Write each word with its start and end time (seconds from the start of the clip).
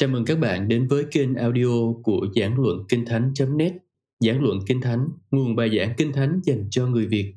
Chào 0.00 0.08
mừng 0.08 0.24
các 0.24 0.38
bạn 0.38 0.68
đến 0.68 0.88
với 0.88 1.04
kênh 1.10 1.34
audio 1.34 1.92
của 2.02 2.26
Giảng 2.36 2.60
Luận 2.60 2.84
Kinh 2.88 3.04
Thánh.net 3.06 3.72
Giảng 4.20 4.42
Luận 4.42 4.58
Kinh 4.66 4.80
Thánh, 4.80 5.08
nguồn 5.30 5.56
bài 5.56 5.70
giảng 5.76 5.94
Kinh 5.96 6.12
Thánh 6.12 6.40
dành 6.44 6.66
cho 6.70 6.86
người 6.86 7.06
Việt. 7.06 7.34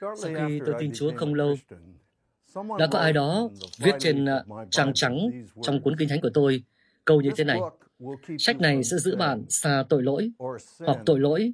Sau 0.00 0.14
khi 0.22 0.60
tôi 0.66 0.74
tin 0.78 0.90
Chúa 0.94 1.12
không 1.16 1.34
lâu, 1.34 1.54
đã 2.78 2.86
có 2.90 2.98
ai 2.98 3.12
đó 3.12 3.50
viết 3.78 3.92
trên 3.98 4.24
à, 4.24 4.44
trang 4.70 4.92
trắng 4.94 5.30
trong 5.62 5.82
cuốn 5.82 5.96
Kinh 5.98 6.08
Thánh 6.08 6.20
của 6.20 6.30
tôi 6.34 6.62
câu 7.04 7.20
như 7.20 7.30
thế 7.36 7.44
này. 7.44 7.58
Sách 8.38 8.60
này 8.60 8.84
sẽ 8.84 8.96
giữ 8.96 9.16
bạn 9.16 9.44
xa 9.48 9.84
tội 9.88 10.02
lỗi, 10.02 10.30
hoặc 10.78 10.98
tội 11.06 11.20
lỗi 11.20 11.52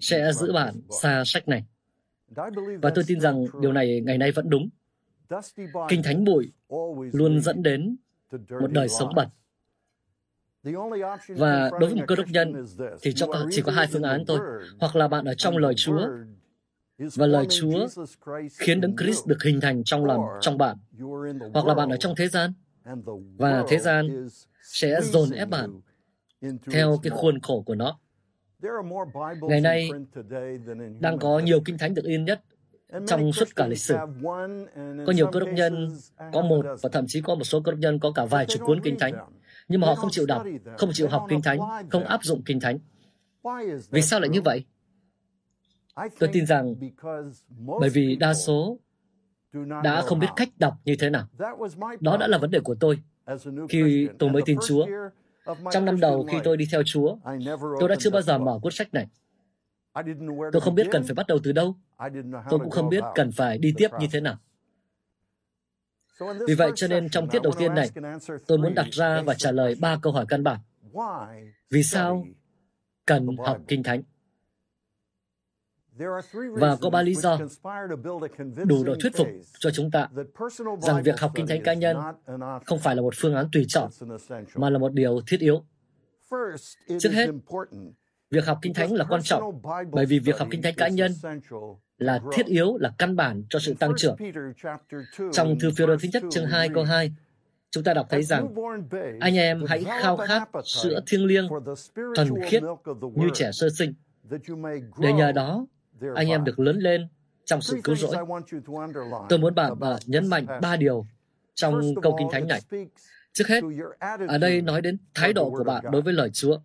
sẽ 0.00 0.32
giữ 0.32 0.52
bạn 0.52 0.74
xa 1.02 1.22
sách 1.26 1.48
này. 1.48 1.64
Và 2.82 2.90
tôi 2.94 3.04
tin 3.06 3.20
rằng 3.20 3.44
điều 3.60 3.72
này 3.72 4.00
ngày 4.00 4.18
nay 4.18 4.32
vẫn 4.32 4.50
đúng. 4.50 4.68
Kinh 5.88 6.02
Thánh 6.02 6.24
bụi 6.24 6.52
luôn 7.12 7.40
dẫn 7.40 7.62
đến 7.62 7.96
một 8.60 8.72
đời 8.72 8.88
sống 8.88 9.14
bẩn. 9.14 9.28
Và 11.28 11.70
đối 11.70 11.90
với 11.90 11.94
một 11.94 12.04
cơ 12.06 12.16
đốc 12.16 12.28
nhân 12.28 12.66
thì 13.02 13.12
cho 13.12 13.26
chỉ 13.50 13.62
có 13.62 13.72
hai 13.72 13.86
phương 13.86 14.02
án 14.02 14.24
thôi. 14.26 14.38
Hoặc 14.80 14.96
là 14.96 15.08
bạn 15.08 15.24
ở 15.24 15.34
trong 15.34 15.56
lời 15.56 15.74
Chúa 15.76 16.08
và 17.14 17.26
lời 17.26 17.46
Chúa 17.50 17.88
khiến 18.58 18.80
Đấng 18.80 18.96
Christ 18.96 19.26
được 19.26 19.42
hình 19.42 19.60
thành 19.60 19.84
trong 19.84 20.04
lòng 20.04 20.20
trong 20.40 20.58
bạn. 20.58 20.76
Hoặc 21.54 21.66
là 21.66 21.74
bạn 21.74 21.90
ở 21.90 21.96
trong 21.96 22.14
thế 22.16 22.28
gian 22.28 22.52
và 23.36 23.64
thế 23.68 23.78
gian 23.78 24.28
sẽ 24.62 25.00
dồn 25.02 25.30
ép 25.30 25.48
bạn 25.48 25.80
theo 26.70 26.98
cái 27.02 27.10
khuôn 27.10 27.40
khổ 27.40 27.62
của 27.62 27.74
nó. 27.74 27.98
Ngày 29.40 29.60
nay, 29.60 29.90
đang 31.00 31.18
có 31.18 31.38
nhiều 31.38 31.60
kinh 31.64 31.78
thánh 31.78 31.94
được 31.94 32.04
in 32.04 32.24
nhất 32.24 32.40
trong 33.06 33.32
suốt 33.32 33.48
cả 33.56 33.66
lịch 33.66 33.78
sử. 33.78 33.96
Có 35.06 35.12
nhiều 35.14 35.26
cơ 35.32 35.40
đốc 35.40 35.48
nhân 35.48 35.88
có 36.32 36.42
một 36.42 36.66
và 36.82 36.88
thậm 36.92 37.04
chí 37.08 37.20
có 37.20 37.34
một 37.34 37.44
số 37.44 37.60
cơ 37.60 37.72
đốc 37.72 37.78
nhân 37.78 37.98
có 37.98 38.12
cả 38.12 38.24
vài 38.24 38.46
chục 38.46 38.62
cuốn 38.66 38.80
kinh 38.80 38.98
thánh, 38.98 39.14
nhưng 39.68 39.80
mà 39.80 39.86
họ 39.86 39.94
không 39.94 40.10
chịu 40.10 40.26
đọc, 40.26 40.42
không 40.78 40.90
chịu 40.92 41.08
học 41.08 41.26
kinh 41.28 41.42
thánh, 41.42 41.58
không 41.90 42.04
áp 42.04 42.24
dụng 42.24 42.42
kinh 42.42 42.60
thánh. 42.60 42.78
Vì 43.90 44.02
sao 44.02 44.20
lại 44.20 44.28
như 44.28 44.42
vậy? 44.42 44.64
Tôi 46.18 46.30
tin 46.32 46.46
rằng 46.46 46.74
bởi 47.80 47.90
vì 47.90 48.16
đa 48.16 48.34
số 48.34 48.78
đã 49.82 50.02
không 50.02 50.18
biết 50.18 50.28
cách 50.36 50.48
đọc 50.58 50.74
như 50.84 50.96
thế 50.98 51.10
nào. 51.10 51.26
Đó 52.00 52.16
đã 52.16 52.26
là 52.26 52.38
vấn 52.38 52.50
đề 52.50 52.60
của 52.60 52.74
tôi 52.80 52.98
khi 53.68 54.08
tôi 54.18 54.30
mới 54.30 54.42
tin 54.46 54.58
Chúa. 54.66 54.86
Trong 55.70 55.84
năm 55.84 56.00
đầu 56.00 56.26
khi 56.30 56.38
tôi 56.44 56.56
đi 56.56 56.64
theo 56.72 56.82
Chúa, 56.86 57.16
tôi 57.80 57.88
đã 57.88 57.94
chưa 57.98 58.10
bao 58.10 58.22
giờ 58.22 58.38
mở 58.38 58.58
cuốn 58.62 58.72
sách 58.72 58.94
này. 58.94 59.06
Tôi 60.52 60.60
không 60.60 60.74
biết 60.74 60.86
cần 60.90 61.02
phải 61.04 61.14
bắt 61.14 61.26
đầu 61.26 61.38
từ 61.44 61.52
đâu. 61.52 61.76
Tôi 62.50 62.60
cũng 62.60 62.70
không 62.70 62.88
biết 62.88 63.04
cần 63.14 63.32
phải 63.32 63.58
đi 63.58 63.74
tiếp 63.76 63.88
như 64.00 64.06
thế 64.12 64.20
nào. 64.20 64.38
Vì 66.46 66.54
vậy 66.54 66.72
cho 66.74 66.88
nên 66.88 67.08
trong 67.08 67.28
tiết 67.28 67.42
đầu 67.42 67.52
tiên 67.58 67.74
này, 67.74 67.90
tôi 68.46 68.58
muốn 68.58 68.74
đặt 68.74 68.86
ra 68.90 69.22
và 69.26 69.34
trả 69.34 69.52
lời 69.52 69.74
ba 69.80 69.98
câu 70.02 70.12
hỏi 70.12 70.26
căn 70.28 70.44
bản. 70.44 70.60
Vì 71.70 71.82
sao 71.82 72.26
cần 73.06 73.36
học 73.38 73.58
Kinh 73.68 73.82
Thánh? 73.82 74.02
Và 76.52 76.76
có 76.80 76.90
ba 76.90 77.02
lý 77.02 77.14
do 77.14 77.38
đủ 78.64 78.84
độ 78.84 78.94
thuyết 79.00 79.16
phục 79.16 79.28
cho 79.58 79.70
chúng 79.70 79.90
ta 79.90 80.08
rằng 80.80 81.02
việc 81.02 81.20
học 81.20 81.32
Kinh 81.34 81.46
Thánh 81.46 81.62
cá 81.62 81.74
nhân 81.74 81.96
không 82.66 82.78
phải 82.78 82.96
là 82.96 83.02
một 83.02 83.14
phương 83.16 83.34
án 83.34 83.48
tùy 83.52 83.64
chọn, 83.68 83.90
mà 84.54 84.70
là 84.70 84.78
một 84.78 84.92
điều 84.92 85.20
thiết 85.26 85.40
yếu. 85.40 85.64
Trước 86.98 87.10
hết, 87.12 87.30
Việc 88.32 88.46
học 88.46 88.58
Kinh 88.62 88.74
Thánh 88.74 88.92
là 88.92 89.04
quan 89.04 89.22
trọng 89.22 89.60
bởi 89.92 90.06
vì 90.06 90.18
việc 90.18 90.38
học 90.38 90.48
Kinh 90.50 90.62
Thánh 90.62 90.74
cá 90.74 90.88
nhân 90.88 91.12
là 91.98 92.20
thiết 92.32 92.46
yếu, 92.46 92.76
là 92.76 92.92
căn 92.98 93.16
bản 93.16 93.42
cho 93.50 93.58
sự 93.58 93.74
tăng 93.74 93.92
trưởng. 93.96 94.16
Trong 95.32 95.58
thư 95.58 95.70
phiêu 95.76 95.86
thứ 95.86 96.08
nhất 96.12 96.22
chương 96.30 96.46
2 96.46 96.68
câu 96.74 96.84
2, 96.84 97.12
chúng 97.70 97.84
ta 97.84 97.94
đọc 97.94 98.06
thấy 98.10 98.22
rằng 98.22 98.54
anh 99.20 99.36
em 99.36 99.64
hãy 99.68 99.84
khao 99.84 100.16
khát 100.16 100.48
sữa 100.64 101.00
thiêng 101.06 101.26
liêng, 101.26 101.48
thuần 102.16 102.28
khiết 102.46 102.62
như 103.14 103.28
trẻ 103.34 103.50
sơ 103.52 103.68
sinh, 103.70 103.94
để 104.98 105.12
nhờ 105.12 105.32
đó 105.32 105.66
anh 106.14 106.28
em 106.28 106.44
được 106.44 106.58
lớn 106.58 106.78
lên 106.78 107.08
trong 107.44 107.60
sự 107.60 107.80
cứu 107.84 107.94
rỗi. 107.96 108.16
Tôi 109.28 109.38
muốn 109.38 109.54
bạn 109.54 109.72
uh, 109.72 109.78
nhấn 110.06 110.26
mạnh 110.26 110.46
ba 110.62 110.76
điều 110.76 111.06
trong 111.54 111.94
câu 112.02 112.16
Kinh 112.18 112.28
Thánh 112.32 112.48
này. 112.48 112.60
Trước 113.32 113.48
hết, 113.48 113.60
ở 114.28 114.38
đây 114.38 114.62
nói 114.62 114.80
đến 114.80 114.98
thái 115.14 115.32
độ 115.32 115.50
của 115.50 115.64
bạn 115.64 115.84
đối 115.90 116.02
với 116.02 116.14
lời 116.14 116.30
Chúa. 116.32 116.58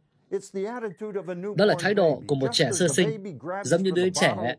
Đó 1.55 1.65
là 1.65 1.75
thái 1.79 1.93
độ 1.93 2.23
của 2.27 2.35
một 2.35 2.47
trẻ 2.51 2.71
sơ 2.71 2.87
sinh, 2.87 3.23
giống 3.63 3.83
như 3.83 3.91
đứa 3.91 4.09
trẻ 4.09 4.55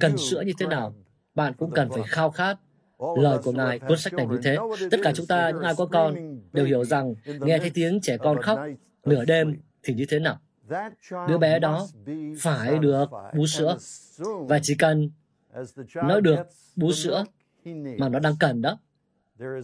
cần 0.00 0.16
sữa 0.16 0.42
như 0.46 0.52
thế 0.58 0.66
nào, 0.66 0.94
bạn 1.34 1.52
cũng 1.58 1.70
cần 1.70 1.88
phải 1.90 2.02
khao 2.06 2.30
khát 2.30 2.58
lời 3.16 3.38
của 3.44 3.52
Ngài, 3.52 3.78
cuốn 3.78 3.98
sách 3.98 4.12
này 4.12 4.26
như 4.26 4.40
thế. 4.42 4.56
Tất 4.90 4.98
cả 5.02 5.12
chúng 5.14 5.26
ta, 5.26 5.50
những 5.50 5.62
ai 5.62 5.74
có 5.76 5.86
con, 5.86 6.40
đều 6.52 6.66
hiểu 6.66 6.84
rằng 6.84 7.14
nghe 7.40 7.58
thấy 7.58 7.70
tiếng 7.70 8.00
trẻ 8.00 8.16
con 8.16 8.42
khóc 8.42 8.58
nửa 9.04 9.24
đêm 9.24 9.56
thì 9.82 9.94
như 9.94 10.06
thế 10.08 10.18
nào. 10.18 10.38
Đứa 11.28 11.38
bé 11.38 11.58
đó 11.58 11.86
phải 12.38 12.78
được 12.78 13.06
bú 13.36 13.46
sữa, 13.46 13.76
và 14.48 14.58
chỉ 14.62 14.74
cần 14.74 15.10
nó 15.94 16.20
được 16.20 16.38
bú 16.76 16.92
sữa 16.92 17.24
mà 17.98 18.08
nó 18.08 18.18
đang 18.18 18.34
cần 18.40 18.62
đó, 18.62 18.78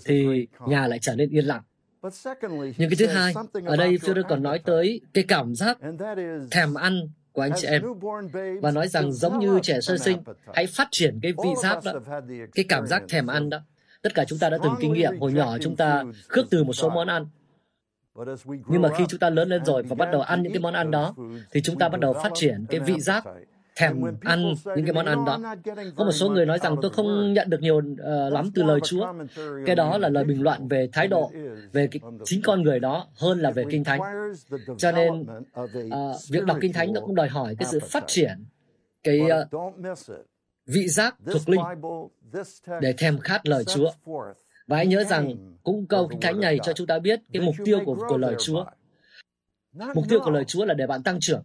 thì 0.04 0.48
nhà 0.68 0.88
lại 0.88 0.98
trở 1.02 1.14
nên 1.16 1.30
yên 1.30 1.44
lặng. 1.44 1.62
Nhưng 2.78 2.90
cái 2.90 2.96
thứ 2.98 3.06
hai, 3.06 3.34
ở 3.64 3.76
đây 3.76 3.96
Führer 3.96 4.22
còn 4.28 4.42
nói 4.42 4.58
tới 4.58 5.00
cái 5.14 5.24
cảm 5.28 5.54
giác 5.54 5.78
thèm 6.50 6.74
ăn 6.74 7.08
của 7.32 7.42
anh 7.42 7.52
chị 7.56 7.68
em. 7.68 7.82
và 8.62 8.70
nói 8.70 8.88
rằng 8.88 9.12
giống 9.12 9.38
như 9.38 9.60
trẻ 9.62 9.80
sơ 9.80 9.98
sinh, 9.98 10.18
hãy 10.54 10.66
phát 10.66 10.88
triển 10.90 11.18
cái 11.22 11.32
vị 11.32 11.48
giác 11.62 11.78
đó, 11.84 11.92
cái 12.54 12.64
cảm 12.68 12.86
giác 12.86 13.02
thèm 13.08 13.26
ăn 13.26 13.50
đó. 13.50 13.58
Tất 14.02 14.14
cả 14.14 14.24
chúng 14.24 14.38
ta 14.38 14.50
đã 14.50 14.58
từng 14.62 14.72
kinh 14.80 14.92
nghiệm 14.92 15.20
hồi 15.20 15.32
nhỏ 15.32 15.58
chúng 15.60 15.76
ta 15.76 16.04
khước 16.28 16.46
từ 16.50 16.64
một 16.64 16.72
số 16.72 16.88
món 16.90 17.08
ăn. 17.08 17.26
Nhưng 18.68 18.82
mà 18.82 18.88
khi 18.98 19.04
chúng 19.08 19.20
ta 19.20 19.30
lớn 19.30 19.48
lên 19.48 19.64
rồi 19.64 19.82
và 19.82 19.94
bắt 19.94 20.08
đầu 20.12 20.20
ăn 20.20 20.42
những 20.42 20.52
cái 20.52 20.60
món 20.60 20.74
ăn 20.74 20.90
đó, 20.90 21.14
thì 21.50 21.62
chúng 21.62 21.78
ta 21.78 21.88
bắt 21.88 22.00
đầu 22.00 22.12
phát 22.12 22.30
triển 22.34 22.66
cái 22.68 22.80
vị 22.80 23.00
giác 23.00 23.24
thèm 23.76 24.02
ăn 24.20 24.54
những 24.76 24.84
cái 24.84 24.92
món 24.92 25.06
ăn 25.06 25.24
đó. 25.24 25.38
Có 25.96 26.04
một 26.04 26.12
số 26.12 26.30
người 26.30 26.46
nói 26.46 26.58
rằng 26.58 26.76
tôi 26.82 26.90
không 26.90 27.32
nhận 27.32 27.50
được 27.50 27.60
nhiều 27.60 27.76
uh, 27.76 28.32
lắm 28.32 28.50
từ 28.54 28.62
lời 28.62 28.80
Chúa. 28.84 29.12
Cái 29.66 29.76
đó 29.76 29.98
là 29.98 30.08
lời 30.08 30.24
bình 30.24 30.42
luận 30.42 30.68
về 30.68 30.88
thái 30.92 31.08
độ, 31.08 31.32
về 31.72 31.88
cái, 31.90 32.00
chính 32.24 32.40
con 32.44 32.62
người 32.62 32.80
đó 32.80 33.06
hơn 33.14 33.40
là 33.40 33.50
về 33.50 33.64
Kinh 33.70 33.84
Thánh. 33.84 34.00
Cho 34.78 34.92
nên 34.92 35.20
uh, 35.60 36.16
việc 36.30 36.44
đọc 36.44 36.56
Kinh 36.60 36.72
Thánh 36.72 36.92
nó 36.92 37.00
cũng 37.00 37.14
đòi 37.14 37.28
hỏi 37.28 37.56
cái 37.58 37.68
sự 37.72 37.80
phát 37.80 38.04
triển 38.06 38.44
cái 39.02 39.20
uh, 39.20 39.98
vị 40.66 40.88
giác 40.88 41.16
thuộc 41.32 41.48
linh 41.48 41.60
để 42.80 42.92
thèm 42.92 43.18
khát 43.18 43.46
lời 43.46 43.64
Chúa. 43.64 43.90
Và 44.66 44.76
hãy 44.76 44.86
nhớ 44.86 45.04
rằng 45.04 45.36
cũng 45.62 45.86
câu 45.86 46.08
Kinh 46.08 46.20
Thánh 46.20 46.40
này 46.40 46.58
cho 46.62 46.72
chúng 46.72 46.86
ta 46.86 46.98
biết 46.98 47.20
cái 47.32 47.42
mục 47.42 47.54
tiêu 47.64 47.80
của, 47.84 47.96
của 48.08 48.18
lời 48.18 48.34
Chúa 48.38 48.64
Mục 49.94 50.04
tiêu 50.08 50.20
của 50.24 50.30
lời 50.30 50.44
Chúa 50.44 50.64
là 50.64 50.74
để 50.74 50.86
bạn 50.86 51.02
tăng 51.02 51.20
trưởng. 51.20 51.42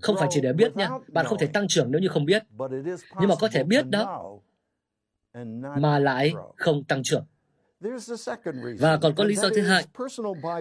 Không 0.00 0.16
phải 0.18 0.28
chỉ 0.30 0.40
để 0.40 0.52
biết 0.52 0.76
nha. 0.76 0.88
Bạn 1.08 1.26
không 1.26 1.38
thể 1.38 1.46
tăng 1.46 1.68
trưởng 1.68 1.90
nếu 1.90 2.00
như 2.00 2.08
không 2.08 2.24
biết. 2.24 2.42
Nhưng 3.20 3.28
mà 3.28 3.34
có 3.40 3.48
thể 3.48 3.64
biết 3.64 3.88
đó 3.90 4.38
mà 5.78 5.98
lại 5.98 6.34
không 6.56 6.84
tăng 6.84 7.02
trưởng. 7.02 7.24
Và 8.78 8.96
còn 8.96 9.14
có 9.14 9.24
lý 9.24 9.34
do 9.34 9.48
thứ 9.54 9.62
hai, 9.62 9.84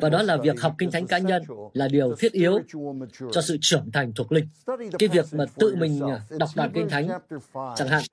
và 0.02 0.10
đó 0.10 0.22
là 0.22 0.38
việc 0.38 0.62
học 0.62 0.76
kinh 0.78 0.92
thánh 0.92 1.08
cá 1.08 1.18
nhân 1.18 1.44
là 1.74 1.88
điều 1.88 2.16
thiết 2.16 2.32
yếu 2.32 2.60
cho 3.32 3.42
sự 3.42 3.58
trưởng 3.62 3.92
thành 3.92 4.14
thuộc 4.14 4.32
linh. 4.32 4.48
Cái 5.00 5.10
việc 5.10 5.26
mà 5.32 5.46
tự 5.56 5.76
mình 5.76 6.02
à, 6.02 6.22
đọc 6.40 6.50
đoạn 6.56 6.72
kinh 6.74 6.90
thánh, 6.90 7.10
chẳng 7.76 7.88
hạn 7.88 8.04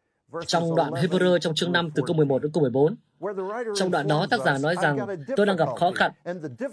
trong 0.47 0.75
đoạn 0.77 0.93
Hebrew 0.93 1.39
trong 1.39 1.55
chương 1.55 1.73
5 1.73 1.91
từ 1.95 2.03
câu 2.07 2.17
11 2.17 2.43
đến 2.43 2.53
câu 2.53 2.63
14. 2.63 2.97
Trong 3.75 3.91
đoạn 3.91 4.09
đó 4.09 4.27
tác 4.31 4.41
giả 4.45 4.59
nói 4.59 4.75
rằng 4.83 4.99
tôi 5.37 5.47
đang 5.47 5.57
gặp 5.57 5.69
khó 5.79 5.93
khăn 5.95 6.13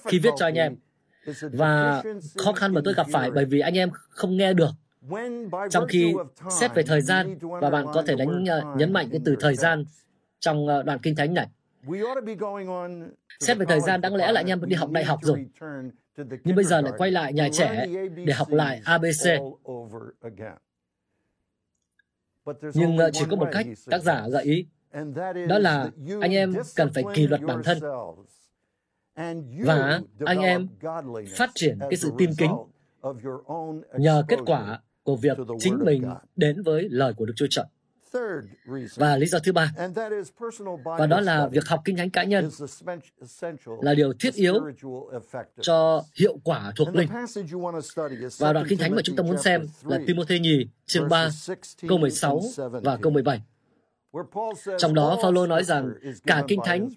khi 0.05 0.19
viết 0.19 0.31
cho 0.37 0.45
anh 0.45 0.55
em 0.55 0.75
và 1.53 2.03
khó 2.37 2.53
khăn 2.53 2.73
mà 2.73 2.81
tôi 2.85 2.93
gặp 2.93 3.07
phải 3.11 3.31
bởi 3.31 3.45
vì 3.45 3.59
anh 3.59 3.77
em 3.77 3.89
không 4.09 4.37
nghe 4.37 4.53
được. 4.53 4.71
Trong 5.69 5.87
khi 5.87 6.13
xét 6.59 6.75
về 6.75 6.83
thời 6.83 7.01
gian, 7.01 7.37
và 7.41 7.69
bạn 7.69 7.85
có 7.93 8.03
thể 8.07 8.15
đánh 8.15 8.45
ờ, 8.45 8.75
nhấn 8.77 8.93
mạnh 8.93 9.07
cái 9.11 9.21
từ 9.25 9.35
thời 9.39 9.55
gian 9.55 9.85
trong 10.39 10.67
ờ, 10.67 10.83
đoạn 10.83 10.99
kinh 10.99 11.15
thánh 11.15 11.33
này. 11.33 11.47
Xét 13.39 13.57
về 13.57 13.65
thời 13.65 13.79
gian, 13.79 14.01
đáng 14.01 14.15
lẽ 14.15 14.31
là 14.31 14.39
anh 14.39 14.47
em 14.47 14.65
đi 14.65 14.75
học 14.75 14.91
đại 14.91 15.03
học 15.03 15.19
rồi. 15.23 15.45
Nhưng 16.43 16.55
bây 16.55 16.65
giờ 16.65 16.81
lại 16.81 16.93
quay 16.97 17.11
lại 17.11 17.33
nhà 17.33 17.49
trẻ 17.53 17.85
để 18.25 18.33
học 18.33 18.49
lại 18.49 18.81
abc 18.83 19.27
nhưng 22.73 22.97
ờ, 22.97 23.09
chỉ 23.13 23.25
có 23.29 23.35
một 23.35 23.47
cách, 23.51 23.65
tác 23.89 24.01
giả 24.01 24.27
gợi 24.31 24.43
ý. 24.43 24.65
Đó 25.47 25.57
là 25.59 25.89
anh 26.21 26.31
em 26.31 26.53
cần 26.75 26.93
phải 26.93 27.03
kỷ 27.13 27.27
luật 27.27 27.41
bản 27.41 27.63
thân 27.63 27.79
và 29.65 30.01
anh 30.25 30.39
em 30.39 30.67
phát 31.35 31.49
triển 31.55 31.79
cái 31.79 31.95
sự 31.95 32.11
tin 32.17 32.29
kính 32.37 32.51
nhờ 33.97 34.23
kết 34.27 34.39
quả 34.45 34.79
của 35.03 35.15
việc 35.15 35.37
chính 35.59 35.79
mình 35.85 36.03
đến 36.35 36.63
với 36.63 36.87
lời 36.89 37.13
của 37.13 37.25
Đức 37.25 37.33
Chúa 37.35 37.47
Trời. 37.49 37.65
Và 38.95 39.17
lý 39.17 39.25
do 39.25 39.39
thứ 39.39 39.51
ba, 39.51 39.73
và 40.83 41.07
đó 41.07 41.21
là 41.21 41.47
việc 41.47 41.67
học 41.67 41.81
kinh 41.85 41.97
thánh 41.97 42.09
cá 42.09 42.23
nhân 42.23 42.49
là 43.81 43.93
điều 43.93 44.13
thiết 44.19 44.33
yếu 44.33 44.53
cho 45.61 46.03
hiệu 46.15 46.37
quả 46.43 46.73
thuộc 46.75 46.95
linh. 46.95 47.09
Và 48.39 48.53
đoạn 48.53 48.65
kinh 48.69 48.79
thánh 48.79 48.95
mà 48.95 49.01
chúng 49.03 49.15
ta 49.15 49.23
muốn 49.23 49.37
xem 49.37 49.67
là 49.83 49.99
Timothy 50.07 50.39
nhì, 50.39 50.67
chương 50.85 51.09
3, 51.09 51.29
câu 51.87 51.97
16 51.97 52.41
và 52.57 52.97
câu 53.01 53.11
17. 53.11 53.41
Trong 54.77 54.93
đó, 54.93 55.17
Phaolô 55.21 55.47
nói 55.47 55.63
rằng 55.63 55.93
cả 56.25 56.43
Kinh 56.47 56.59
Thánh 56.65 56.89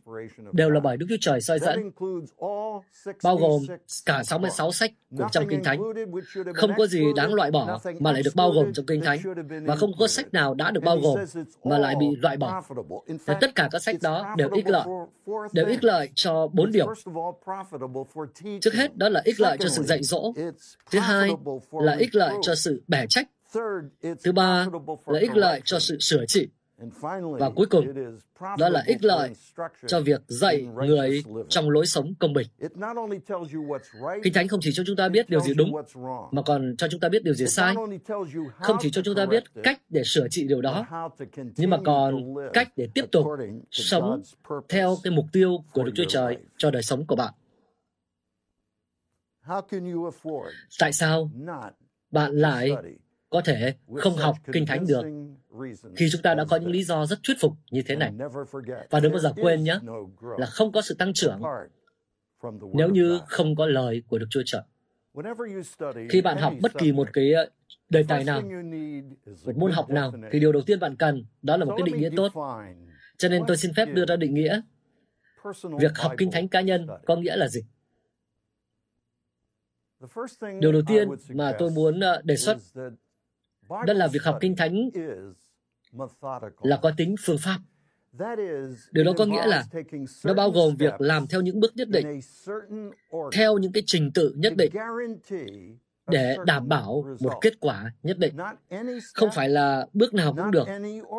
đều 0.53 0.71
là 0.71 0.81
bởi 0.81 0.97
Đức 0.97 1.07
Chúa 1.09 1.17
Trời 1.21 1.41
soi 1.41 1.59
dẫn, 1.59 1.91
bao 3.23 3.37
gồm 3.37 3.63
cả 4.07 4.23
66 4.25 4.73
sách 4.73 4.93
của 5.17 5.29
trong 5.33 5.49
Kinh 5.49 5.65
Thánh. 5.65 5.83
Không 6.55 6.71
có 6.77 6.87
gì 6.87 7.05
đáng 7.17 7.35
loại 7.35 7.51
bỏ 7.51 7.81
mà 8.01 8.13
lại 8.13 8.23
được 8.23 8.35
bao 8.35 8.51
gồm 8.51 8.73
trong 8.73 8.87
Kinh 8.87 9.01
Thánh, 9.01 9.19
và 9.67 9.77
không 9.77 9.93
có 9.99 10.07
sách 10.07 10.33
nào 10.33 10.55
đã 10.55 10.71
được 10.71 10.83
bao 10.85 10.99
gồm 10.99 11.19
mà 11.65 11.79
lại 11.79 11.95
bị 12.01 12.07
loại 12.23 12.37
bỏ. 12.37 12.63
Và 13.25 13.35
tất 13.41 13.55
cả 13.55 13.69
các 13.73 13.83
sách 13.83 13.97
đó 14.03 14.35
đều 14.37 14.51
ích 14.51 14.69
lợi, 14.69 14.87
đều 15.53 15.67
ích 15.67 15.85
lợi 15.85 16.11
cho 16.15 16.47
bốn 16.53 16.73
điều. 16.73 16.95
Trước 18.61 18.75
hết, 18.75 18.97
đó 18.97 19.09
là 19.09 19.23
ích 19.25 19.41
lợi 19.41 19.57
cho 19.61 19.69
sự 19.69 19.83
dạy 19.83 20.03
dỗ. 20.03 20.33
Thứ 20.91 20.99
hai 20.99 21.31
là 21.73 21.97
ích 21.99 22.15
lợi 22.15 22.35
cho 22.43 22.55
sự 22.55 22.83
bẻ 22.89 23.07
trách. 23.09 23.29
Thứ 24.25 24.33
ba 24.35 24.67
là 25.07 25.19
ích 25.21 25.37
lợi 25.37 25.61
cho 25.65 25.79
sự 25.79 25.97
sửa 26.01 26.25
trị. 26.29 26.49
Và 27.39 27.51
cuối 27.51 27.67
cùng, 27.67 27.87
đó 28.59 28.69
là 28.69 28.83
ích 28.87 29.05
lợi 29.05 29.31
cho 29.87 30.01
việc 30.01 30.21
dạy 30.27 30.63
người 30.63 31.23
trong 31.49 31.71
lối 31.71 31.87
sống 31.87 32.15
công 32.19 32.33
bình. 32.33 32.47
Kinh 34.23 34.33
Thánh 34.33 34.49
không 34.49 34.61
chỉ 34.63 34.71
cho 34.75 34.83
chúng 34.87 34.97
ta 34.97 35.09
biết 35.09 35.29
điều 35.29 35.41
gì 35.41 35.55
đúng, 35.55 35.73
mà 36.31 36.43
còn 36.43 36.75
cho 36.79 36.89
chúng 36.91 37.01
ta 37.01 37.09
biết 37.09 37.25
điều 37.25 37.35
gì 37.35 37.47
sai. 37.47 37.75
Không 38.61 38.77
chỉ 38.81 38.91
cho 38.91 39.03
chúng 39.05 39.15
ta 39.15 39.27
biết 39.27 39.45
cách 39.63 39.81
để 39.89 40.03
sửa 40.05 40.29
trị 40.31 40.49
điều 40.49 40.61
đó, 40.61 40.87
nhưng 41.57 41.71
mà 41.71 41.79
còn 41.85 42.35
cách 42.53 42.69
để 42.77 42.89
tiếp 42.95 43.05
tục 43.13 43.27
sống 43.71 44.23
theo 44.69 44.97
cái 45.03 45.11
mục 45.11 45.27
tiêu 45.33 45.65
của 45.73 45.85
Đức 45.85 45.93
Chúa 45.95 46.05
Trời 46.09 46.39
cho 46.57 46.71
đời 46.71 46.83
sống 46.83 47.07
của 47.07 47.17
bạn. 47.17 47.35
Tại 50.81 50.93
sao 50.93 51.31
bạn 52.11 52.33
lại 52.33 52.71
có 53.31 53.41
thể 53.45 53.75
không 53.97 54.17
học 54.17 54.37
Kinh 54.53 54.67
Thánh 54.67 54.87
được 54.87 55.03
khi 55.97 56.09
chúng 56.13 56.23
ta 56.23 56.35
đã 56.35 56.45
có 56.45 56.57
những 56.57 56.71
lý 56.71 56.85
do 56.85 57.07
rất 57.07 57.19
thuyết 57.23 57.37
phục 57.41 57.53
như 57.71 57.83
thế 57.87 57.97
này. 57.97 58.13
Và 58.91 59.01
đừng 59.01 59.13
bao 59.13 59.19
giờ 59.19 59.33
quên 59.37 59.65
nhé, 59.65 59.79
là 60.39 60.47
không 60.47 60.73
có 60.73 60.83
sự 60.83 60.95
tăng 60.95 61.13
trưởng 61.15 61.43
nếu 62.73 62.89
như 62.89 63.21
không 63.27 63.57
có 63.57 63.67
lời 63.67 64.03
của 64.09 64.19
Đức 64.19 64.27
Chúa 64.31 64.43
Trời. 64.47 64.63
Khi 66.11 66.23
bạn 66.23 66.39
học 66.39 66.53
bất 66.63 66.73
kỳ 66.79 66.93
một 66.93 67.09
cái 67.13 67.33
ờ, 67.33 67.51
đề 67.89 68.05
tài 68.09 68.25
nào, 68.25 68.43
một 69.45 69.57
môn 69.57 69.73
học 69.73 69.91
nào, 69.91 70.13
thì 70.33 70.41
điều 70.41 70.53
đầu 70.53 70.63
tiên 70.63 70.81
bạn 70.81 70.97
cần 70.97 71.25
đó 71.43 71.57
là 71.57 71.65
một 71.65 71.75
cái 71.77 71.87
định 71.87 72.01
nghĩa 72.01 72.11
tốt. 72.17 72.33
Cho 73.19 73.29
nên 73.29 73.43
tôi 73.47 73.57
xin 73.57 73.75
phép 73.75 73.87
đưa 73.87 74.07
ra 74.07 74.17
định 74.17 74.35
nghĩa. 74.35 74.61
Việc 75.81 75.99
học 75.99 76.13
kinh 76.19 76.31
thánh 76.31 76.49
cá 76.49 76.61
nhân 76.61 76.87
có 77.05 77.17
nghĩa 77.17 77.37
là 77.37 77.49
gì? 77.49 77.61
Điều 80.61 80.73
đầu 80.73 80.83
tiên 80.87 81.09
mà 81.29 81.53
tôi 81.59 81.71
muốn 81.71 82.01
ờ, 82.01 82.23
đề 82.25 82.37
xuất 82.37 82.59
đó 83.69 83.93
là 83.93 84.07
việc 84.07 84.23
học 84.23 84.39
kinh 84.41 84.57
thánh 84.57 84.91
là 86.63 86.77
có 86.83 86.93
tính 86.97 87.15
phương 87.25 87.39
pháp. 87.39 87.59
Điều 88.93 89.05
đó 89.05 89.13
có 89.19 89.27
nghĩa 89.27 89.47
là 89.47 89.65
nó 90.25 90.35
bao 90.35 90.51
gồm 90.51 90.77
việc 90.77 90.95
làm 90.99 91.27
theo 91.27 91.41
những 91.41 91.61
bước 91.61 91.77
nhất 91.77 91.89
định, 91.89 92.21
theo 93.33 93.59
những 93.59 93.73
cái 93.73 93.83
trình 93.87 94.11
tự 94.13 94.35
nhất 94.37 94.53
định 94.57 94.73
để 96.07 96.37
đảm 96.47 96.69
bảo 96.69 97.05
một 97.21 97.39
kết 97.41 97.61
quả 97.61 97.93
nhất 98.03 98.19
định. 98.19 98.35
Không 99.15 99.29
phải 99.35 99.49
là 99.49 99.87
bước 99.93 100.15
nào 100.15 100.35
cũng 100.37 100.51
được, 100.51 100.67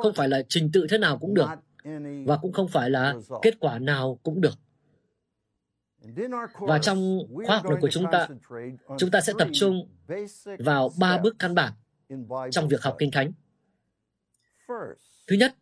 không 0.01 0.13
phải 0.15 0.29
là 0.29 0.41
trình 0.47 0.69
tự 0.73 0.87
thế 0.89 0.97
nào 0.97 1.17
cũng 1.17 1.33
được, 1.33 1.47
và 2.25 2.37
cũng 2.37 2.53
không 2.53 2.67
phải 2.67 2.89
là 2.89 3.15
kết 3.41 3.59
quả 3.59 3.79
nào 3.79 4.19
cũng 4.23 4.41
được. 4.41 4.55
Và 6.59 6.79
trong 6.79 7.19
khóa 7.45 7.55
học 7.55 7.65
này 7.69 7.77
của 7.81 7.89
chúng 7.89 8.05
ta, 8.11 8.27
chúng 8.97 9.11
ta 9.11 9.21
sẽ 9.21 9.33
tập 9.37 9.47
trung 9.53 9.89
vào 10.59 10.91
ba 10.99 11.17
bước 11.17 11.35
căn 11.39 11.55
bản 11.55 11.73
trong 12.51 12.67
việc 12.67 12.81
học 12.81 12.95
Kinh 12.99 13.11
Thánh. 13.11 13.31
Thứ 15.27 15.35
nhất, 15.35 15.55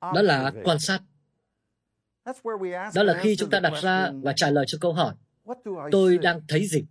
đó 0.00 0.22
là 0.22 0.52
quan 0.64 0.78
sát. 0.78 1.00
Đó 2.94 3.02
là 3.02 3.18
khi 3.20 3.36
chúng 3.36 3.50
ta 3.50 3.60
đặt 3.60 3.72
ra 3.82 4.10
và 4.22 4.32
trả 4.36 4.50
lời 4.50 4.64
cho 4.68 4.78
câu 4.80 4.92
hỏi, 4.92 5.14
tôi 5.90 6.18
đang 6.18 6.40
thấy 6.48 6.66
gì? 6.66 6.84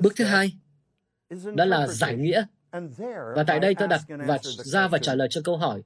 Bước 0.00 0.12
thứ 0.16 0.24
hai, 0.24 0.52
đó 1.54 1.64
là 1.64 1.86
giải 1.86 2.16
nghĩa. 2.16 2.44
Và 3.36 3.44
tại 3.46 3.60
đây 3.60 3.74
tôi 3.74 3.88
đặt 3.88 4.00
và 4.08 4.38
ra 4.42 4.88
và 4.88 4.98
trả 4.98 5.14
lời 5.14 5.28
cho 5.30 5.40
câu 5.44 5.56
hỏi, 5.56 5.82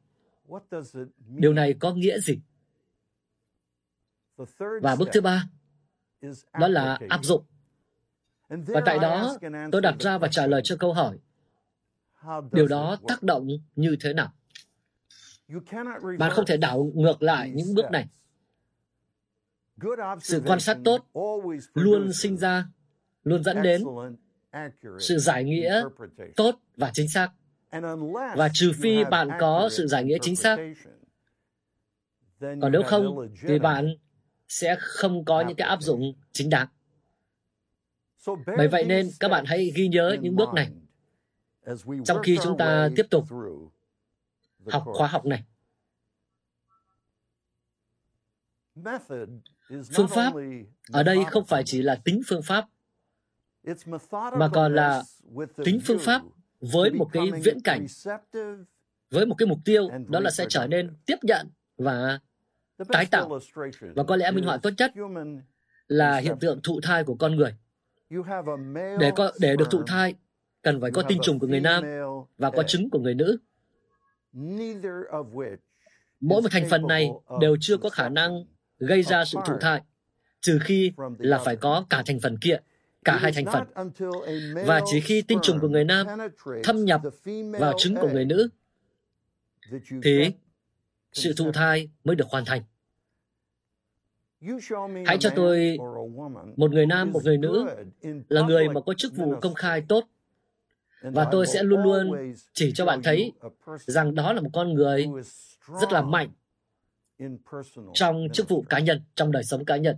điều 1.19 1.52
này 1.52 1.75
có 1.81 1.94
nghĩa 1.94 2.19
gì? 2.19 2.40
Và 4.82 4.96
bước 4.96 5.08
thứ 5.12 5.20
ba, 5.20 5.44
đó 6.61 6.69
là 6.69 6.99
áp 7.08 7.25
dụng. 7.25 7.44
Và 8.49 8.82
tại 8.87 8.99
đó, 8.99 9.37
tôi 9.73 9.81
đặt 9.81 9.94
ra 10.00 10.19
và 10.19 10.28
trả 10.28 10.46
lời 10.46 10.61
cho 10.64 10.76
câu 10.81 10.93
hỏi, 10.93 11.19
điều 12.52 12.67
đó 12.67 12.96
tác 13.08 13.23
động 13.23 13.49
như 13.76 13.96
thế 14.00 14.12
nào? 14.12 14.32
Bạn 16.19 16.31
không 16.31 16.46
thể 16.46 16.56
đảo 16.56 16.90
ngược 16.94 17.23
lại 17.23 17.50
những 17.55 17.75
bước 17.75 17.90
này. 17.90 18.06
Sự 20.20 20.43
quan 20.46 20.61
sát 20.61 20.78
tốt 20.84 21.06
luôn 21.75 22.12
sinh 22.12 22.37
ra, 22.37 22.69
luôn 23.23 23.43
dẫn 23.43 23.62
đến 23.62 23.84
sự 24.99 25.19
giải 25.19 25.44
nghĩa 25.44 25.84
tốt 26.37 26.61
và 26.76 26.90
chính 26.94 27.08
xác. 27.08 27.28
Và 28.37 28.49
trừ 28.52 28.73
phi 28.82 29.05
bạn 29.05 29.28
có 29.40 29.69
sự 29.73 29.87
giải 29.87 30.05
nghĩa 30.05 30.19
chính 30.23 30.37
xác, 30.37 30.56
còn 32.40 32.73
nếu 32.73 32.82
không 32.82 33.28
thì 33.49 33.58
bạn 33.58 33.96
sẽ 34.49 34.76
không 34.78 35.25
có 35.25 35.40
những 35.40 35.56
cái 35.56 35.69
áp 35.69 35.82
dụng 35.82 36.12
chính 36.32 36.50
đáng. 36.50 36.69
Bởi 38.56 38.69
vậy 38.69 38.84
nên 38.84 39.11
các 39.20 39.28
bạn 39.28 39.44
hãy 39.46 39.73
ghi 39.76 39.88
nhớ 39.88 40.17
những 40.20 40.37
bước 40.37 40.49
này 40.55 40.70
trong 42.04 42.22
khi 42.22 42.38
chúng 42.42 42.58
ta 42.58 42.88
tiếp 42.96 43.06
tục 43.10 43.24
học 44.66 44.84
khóa 44.86 45.08
học 45.08 45.26
này. 45.26 45.44
Phương 49.94 50.08
pháp 50.08 50.32
ở 50.92 51.02
đây 51.02 51.18
không 51.30 51.44
phải 51.44 51.62
chỉ 51.66 51.82
là 51.82 52.00
tính 52.04 52.20
phương 52.26 52.42
pháp, 52.42 52.66
mà 54.12 54.48
còn 54.52 54.74
là 54.74 55.02
tính 55.64 55.80
phương 55.84 55.98
pháp 55.98 56.22
với 56.60 56.90
một 56.92 57.08
cái 57.12 57.30
viễn 57.44 57.60
cảnh, 57.64 57.86
với 59.10 59.26
một 59.26 59.34
cái 59.38 59.46
mục 59.46 59.58
tiêu 59.64 59.88
đó 60.08 60.20
là 60.20 60.30
sẽ 60.30 60.46
trở 60.48 60.66
nên 60.66 60.96
tiếp 61.06 61.16
nhận 61.22 61.48
và 61.76 62.20
tái 62.88 63.06
tạo. 63.06 63.38
Và 63.80 64.04
có 64.04 64.16
lẽ 64.16 64.30
minh 64.30 64.44
họa 64.44 64.56
tốt 64.56 64.70
nhất 64.78 64.92
là 65.88 66.16
hiện 66.18 66.38
tượng 66.40 66.60
thụ 66.62 66.80
thai 66.82 67.04
của 67.04 67.14
con 67.14 67.36
người. 67.36 67.56
Để 69.00 69.12
có 69.16 69.32
để 69.40 69.56
được 69.56 69.68
thụ 69.70 69.82
thai, 69.86 70.14
cần 70.66 70.80
phải 70.80 70.90
có 70.90 71.02
tinh 71.02 71.18
trùng 71.23 71.38
của 71.38 71.46
người 71.46 71.61
nam 71.61 71.85
và 72.38 72.50
có 72.50 72.62
trứng 72.62 72.90
của 72.90 72.99
người 72.99 73.14
nữ. 73.14 73.38
Mỗi 76.20 76.42
một 76.42 76.49
thành 76.50 76.68
phần 76.70 76.87
này 76.87 77.11
đều 77.40 77.56
chưa 77.61 77.76
có 77.76 77.88
khả 77.88 78.08
năng 78.08 78.44
gây 78.78 79.02
ra 79.02 79.25
sự 79.25 79.38
thụ 79.46 79.54
thai, 79.61 79.80
trừ 80.40 80.58
khi 80.62 80.92
là 81.18 81.38
phải 81.38 81.56
có 81.56 81.87
cả 81.90 82.02
thành 82.06 82.20
phần 82.20 82.38
kia, 82.38 82.56
cả 83.04 83.16
hai 83.16 83.32
thành 83.32 83.44
phần. 83.44 83.92
Và 84.66 84.80
chỉ 84.87 85.00
khi 85.00 85.23
tinh 85.23 85.38
trùng 85.42 85.58
của 85.61 85.68
người 85.68 85.85
nam 85.85 86.06
thâm 86.64 86.85
nhập 86.85 87.00
vào 87.58 87.73
trứng 87.78 87.94
của 87.94 88.08
người 88.08 88.25
nữ, 88.25 88.49
thì 90.02 90.30
sự 91.12 91.32
thụ 91.37 91.52
thai 91.52 91.88
mới 92.04 92.16
được 92.16 92.26
hoàn 92.28 92.44
thành. 92.44 92.62
Hãy 95.06 95.16
cho 95.20 95.30
tôi 95.37 95.78
một 96.56 96.70
người 96.70 96.87
nam, 96.87 97.12
một 97.12 97.25
người 97.25 97.38
nữ 97.38 97.66
là 98.28 98.42
người 98.42 98.68
mà 98.68 98.80
có 98.80 98.94
chức 98.94 99.16
vụ 99.16 99.35
công 99.40 99.54
khai 99.54 99.82
tốt. 99.88 100.04
Và 101.12 101.28
tôi 101.30 101.46
sẽ 101.46 101.62
luôn 101.62 101.82
luôn 101.82 102.34
chỉ 102.52 102.72
cho 102.75 102.84
bạn 102.84 103.02
thấy 103.02 103.32
rằng 103.86 104.14
đó 104.14 104.32
là 104.32 104.40
một 104.40 104.50
con 104.52 104.75
người 104.75 105.06
rất 105.80 105.92
là 105.92 106.02
mạnh 106.02 106.28
trong 107.94 108.26
chức 108.32 108.48
vụ 108.48 108.64
cá 108.68 108.78
nhân, 108.78 109.02
trong 109.14 109.32
đời 109.32 109.44
sống 109.44 109.64
cá 109.64 109.76
nhân. 109.76 109.96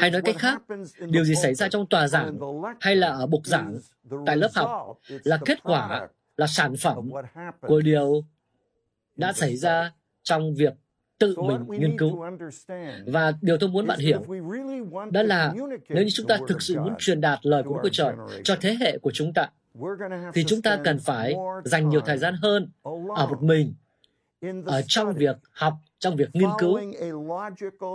Hay 0.00 0.10
nói 0.10 0.22
cách 0.22 0.36
khác, 0.38 0.62
điều 1.08 1.24
gì 1.24 1.34
xảy 1.34 1.54
ra 1.54 1.68
trong 1.68 1.86
tòa 1.86 2.08
giảng 2.08 2.38
hay 2.80 2.96
là 2.96 3.08
ở 3.08 3.26
bục 3.26 3.46
giảng 3.46 3.78
tại 4.26 4.36
lớp 4.36 4.50
học 4.54 4.98
là 5.24 5.38
kết 5.44 5.62
quả, 5.62 6.08
là 6.36 6.46
sản 6.46 6.76
phẩm 6.76 7.10
của 7.60 7.80
điều 7.80 8.24
đã 9.16 9.32
xảy 9.32 9.56
ra 9.56 9.92
trong 10.22 10.54
việc 10.54 10.74
tự 11.18 11.36
mình 11.42 11.80
nghiên 11.80 11.98
cứu. 11.98 12.24
Và 13.06 13.32
điều 13.40 13.58
tôi 13.58 13.70
muốn 13.70 13.86
bạn 13.86 13.98
hiểu 13.98 14.22
đó 15.12 15.22
là 15.22 15.54
nếu 15.88 16.04
như 16.04 16.10
chúng 16.12 16.26
ta 16.26 16.38
thực 16.48 16.62
sự 16.62 16.80
muốn 16.80 16.94
truyền 16.98 17.20
đạt 17.20 17.38
lời 17.42 17.62
của 17.62 17.74
Đức 17.74 17.80
Chúa 17.82 17.88
Trời 17.92 18.14
cho 18.44 18.56
thế 18.60 18.76
hệ 18.80 18.98
của 18.98 19.10
chúng 19.14 19.32
ta, 19.32 19.50
thì 20.34 20.44
chúng 20.46 20.62
ta 20.62 20.80
cần 20.84 20.98
phải 20.98 21.34
dành 21.64 21.88
nhiều 21.88 22.00
thời 22.00 22.18
gian 22.18 22.34
hơn 22.42 22.70
ở 23.16 23.26
một 23.26 23.42
mình, 23.42 23.74
ở 24.64 24.82
trong 24.86 25.14
việc 25.14 25.36
học, 25.50 25.74
trong 25.98 26.16
việc 26.16 26.28
nghiên 26.32 26.48
cứu, 26.58 26.78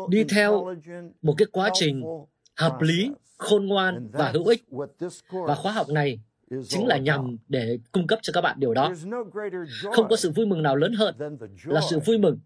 đi 0.10 0.24
theo 0.24 0.76
một 1.22 1.34
cái 1.38 1.46
quá 1.52 1.70
trình 1.74 2.04
hợp 2.56 2.78
lý, 2.82 3.12
khôn 3.38 3.66
ngoan 3.66 4.10
và 4.12 4.32
hữu 4.32 4.46
ích. 4.46 4.66
Và 5.32 5.56
khóa 5.56 5.72
học 5.72 5.90
này 5.90 6.20
chính 6.68 6.88
là 6.88 6.98
nhằm 6.98 7.38
để 7.48 7.80
cung 7.92 8.08
cấp 8.08 8.20
cho 8.22 8.34
các 8.34 8.42
bạn 8.42 8.60
điều 8.60 8.74
đó. 8.74 8.94
Không 9.94 10.08
có 10.10 10.16
sự 10.16 10.32
vui 10.32 10.46
mừng 10.46 10.64
nào 10.64 10.76
lớn 10.76 10.94
hơn 10.94 11.16
là 11.64 11.82
sự 11.90 12.00
vui 12.00 12.18
mừng 12.18 12.40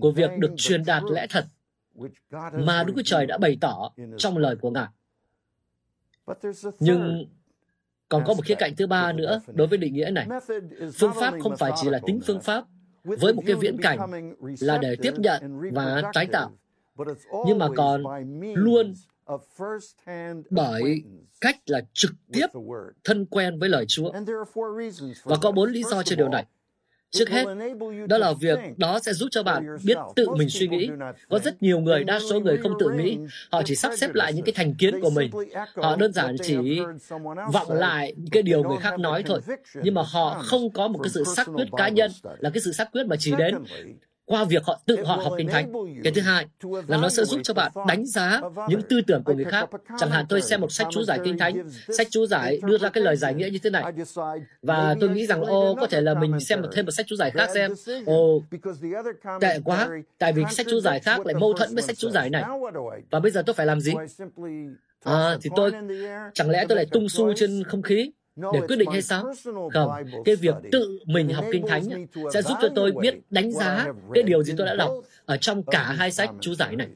của 0.00 0.10
việc 0.10 0.30
được 0.38 0.50
truyền 0.56 0.84
đạt 0.84 1.02
lẽ 1.10 1.26
thật 1.30 1.44
mà 2.52 2.84
Đức 2.84 2.92
Chúa 2.96 3.02
Trời 3.04 3.26
đã 3.26 3.38
bày 3.38 3.58
tỏ 3.60 3.90
trong 4.16 4.38
lời 4.38 4.56
của 4.56 4.70
Ngài. 4.70 4.88
Nhưng 6.80 7.26
Còn 8.08 8.24
có 8.26 8.34
một 8.34 8.44
khía 8.44 8.54
cạnh 8.54 8.76
thứ 8.76 8.86
ba 8.86 9.12
nữa 9.12 9.40
đối 9.54 9.66
với 9.66 9.78
định 9.78 9.94
nghĩa 9.94 10.10
này. 10.10 10.26
Phương 10.94 11.12
pháp 11.20 11.34
không 11.42 11.56
phải 11.56 11.72
chỉ 11.82 11.88
là 11.90 12.00
tính 12.06 12.20
phương 12.26 12.40
pháp 12.40 12.64
với 13.04 13.34
một 13.34 13.42
cái 13.46 13.56
viễn 13.56 13.76
cảnh 13.82 13.98
là 14.60 14.78
để 14.78 14.96
tiếp 15.02 15.12
nhận 15.16 15.60
và 15.72 16.02
tái 16.14 16.26
tạo, 16.26 16.50
nhưng 17.46 17.58
mà 17.58 17.68
còn 17.76 18.02
luôn 18.54 18.94
bởi 20.50 21.02
cách 21.40 21.56
là 21.66 21.80
trực 21.92 22.10
tiếp 22.32 22.46
thân 23.04 23.26
quen 23.26 23.58
với 23.58 23.68
lời 23.68 23.84
Chúa. 23.88 24.12
Và 25.24 25.36
có 25.42 25.50
bốn 25.50 25.70
lý 25.70 25.82
do 25.82 26.02
cho 26.02 26.16
điều 26.16 26.28
này. 26.28 26.46
Trước 27.10 27.28
hết, 27.28 27.44
đó 28.08 28.18
là 28.18 28.32
việc 28.40 28.58
đó 28.76 28.98
sẽ 29.02 29.12
giúp 29.12 29.28
cho 29.30 29.42
bạn 29.42 29.76
biết 29.84 29.98
tự 30.16 30.28
mình 30.36 30.48
suy 30.48 30.68
nghĩ. 30.68 30.90
Có 31.28 31.38
rất 31.38 31.62
nhiều 31.62 31.80
người, 31.80 32.04
đa 32.04 32.18
số 32.30 32.40
người 32.40 32.56
không 32.56 32.72
tự 32.78 32.90
nghĩ. 32.90 33.18
Họ 33.50 33.62
chỉ 33.64 33.74
sắp 33.74 33.92
xếp 33.96 34.14
lại 34.14 34.32
những 34.32 34.44
cái 34.44 34.52
thành 34.52 34.74
kiến 34.74 35.00
của 35.00 35.10
mình. 35.10 35.30
Họ 35.74 35.96
đơn 35.96 36.12
giản 36.12 36.36
chỉ 36.42 36.80
vọng 37.52 37.72
lại 37.72 38.14
những 38.16 38.30
cái 38.30 38.42
điều 38.42 38.62
người 38.62 38.78
khác 38.80 38.98
nói 38.98 39.22
thôi. 39.26 39.40
Nhưng 39.82 39.94
mà 39.94 40.02
họ 40.12 40.42
không 40.44 40.70
có 40.70 40.88
một 40.88 40.98
cái 41.02 41.10
sự 41.10 41.24
xác 41.24 41.46
quyết 41.54 41.68
cá 41.76 41.88
nhân, 41.88 42.10
là 42.38 42.50
cái 42.50 42.60
sự 42.60 42.72
xác 42.72 42.92
quyết 42.92 43.06
mà 43.06 43.16
chỉ 43.18 43.32
đến 43.38 43.54
qua 44.28 44.44
việc 44.44 44.64
họ 44.64 44.80
tự 44.86 45.04
họ 45.04 45.16
học 45.16 45.32
kinh 45.38 45.48
thánh. 45.48 45.72
Cái 46.04 46.12
thứ 46.12 46.20
hai 46.20 46.46
là 46.86 46.96
nó 46.96 47.08
sẽ 47.08 47.24
giúp 47.24 47.40
cho 47.42 47.54
bạn 47.54 47.72
đánh 47.88 48.06
giá 48.06 48.40
những 48.68 48.82
tư 48.82 49.00
tưởng 49.06 49.22
của 49.24 49.34
người 49.34 49.44
khác. 49.44 49.70
Chẳng 49.98 50.10
hạn 50.10 50.26
tôi 50.28 50.42
xem 50.42 50.60
một 50.60 50.72
sách 50.72 50.86
chú 50.90 51.02
giải 51.02 51.18
kinh 51.24 51.38
thánh, 51.38 51.68
sách 51.88 52.06
chú 52.10 52.26
giải 52.26 52.60
đưa 52.62 52.78
ra 52.78 52.88
cái 52.88 53.04
lời 53.04 53.16
giải 53.16 53.34
nghĩa 53.34 53.50
như 53.50 53.58
thế 53.62 53.70
này. 53.70 53.92
Và 54.62 54.96
tôi 55.00 55.10
nghĩ 55.10 55.26
rằng, 55.26 55.42
ô, 55.42 55.74
có 55.80 55.86
thể 55.86 56.00
là 56.00 56.14
mình 56.14 56.40
xem 56.40 56.62
một 56.62 56.68
thêm 56.72 56.84
một 56.84 56.90
sách 56.90 57.06
chú 57.08 57.16
giải 57.16 57.30
khác 57.30 57.50
xem. 57.54 57.74
Ồ, 58.06 58.42
tệ 59.40 59.58
quá, 59.64 59.88
tại 60.18 60.32
vì 60.32 60.42
sách 60.50 60.66
chú 60.70 60.80
giải 60.80 61.00
khác 61.00 61.26
lại 61.26 61.34
mâu 61.34 61.52
thuẫn 61.52 61.74
với 61.74 61.82
sách 61.82 61.96
chú 61.98 62.10
giải 62.10 62.30
này. 62.30 62.44
Và 63.10 63.20
bây 63.20 63.30
giờ 63.30 63.42
tôi 63.46 63.54
phải 63.54 63.66
làm 63.66 63.80
gì? 63.80 63.92
À, 65.04 65.36
thì 65.42 65.50
tôi, 65.56 65.72
chẳng 66.34 66.50
lẽ 66.50 66.64
tôi 66.68 66.76
lại 66.76 66.86
tung 66.92 67.08
xu 67.08 67.32
trên 67.36 67.64
không 67.64 67.82
khí? 67.82 68.10
Để 68.52 68.60
quyết 68.68 68.76
định 68.76 68.90
hay 68.90 69.02
sao? 69.02 69.32
Không, 69.72 69.90
cái 70.24 70.36
việc 70.36 70.54
tự 70.72 70.98
mình 71.06 71.28
học 71.28 71.44
kinh 71.52 71.66
thánh 71.66 72.06
sẽ 72.34 72.42
giúp 72.42 72.54
cho 72.62 72.68
tôi 72.74 72.92
biết 73.00 73.14
đánh 73.30 73.52
giá 73.52 73.86
cái 74.14 74.22
điều 74.22 74.42
gì 74.42 74.54
tôi 74.56 74.66
đã 74.66 74.74
đọc 74.74 74.90
ở 75.24 75.36
trong 75.36 75.62
cả 75.62 75.82
hai 75.82 76.10
sách 76.12 76.30
chú 76.40 76.54
giải 76.54 76.76
này. 76.76 76.88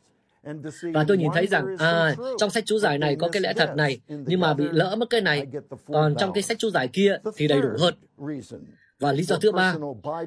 Và 0.94 1.04
tôi 1.08 1.16
nhìn 1.16 1.30
thấy 1.34 1.46
rằng, 1.46 1.76
à, 1.78 2.14
trong 2.38 2.50
sách 2.50 2.64
chú 2.66 2.78
giải 2.78 2.98
này 2.98 3.16
có 3.16 3.28
cái 3.28 3.42
lẽ 3.42 3.52
thật 3.52 3.70
này, 3.76 4.00
nhưng 4.08 4.40
mà 4.40 4.54
bị 4.54 4.64
lỡ 4.70 4.96
mất 4.98 5.10
cái 5.10 5.20
này, 5.20 5.46
còn 5.86 6.14
trong 6.18 6.32
cái 6.32 6.42
sách 6.42 6.58
chú 6.58 6.70
giải 6.70 6.88
kia 6.88 7.16
thì 7.36 7.48
đầy 7.48 7.60
đủ 7.60 7.68
hơn. 7.78 7.94
Và 9.00 9.12
lý 9.12 9.22
do 9.22 9.36
thứ 9.36 9.52
ba, 9.52 9.76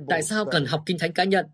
tại 0.10 0.24
sao 0.24 0.46
cần 0.46 0.66
học 0.66 0.82
kinh 0.86 0.98
thánh 1.00 1.14
cá 1.14 1.24
nhân? 1.24 1.46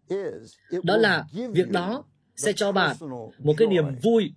Đó 0.84 0.98
là 0.98 1.26
việc 1.54 1.70
đó 1.70 2.04
sẽ 2.42 2.54
cho 2.54 2.72
bạn 2.72 2.96
một 3.40 3.54
cái 3.58 3.68
niềm 3.68 3.86
vui 4.04 4.34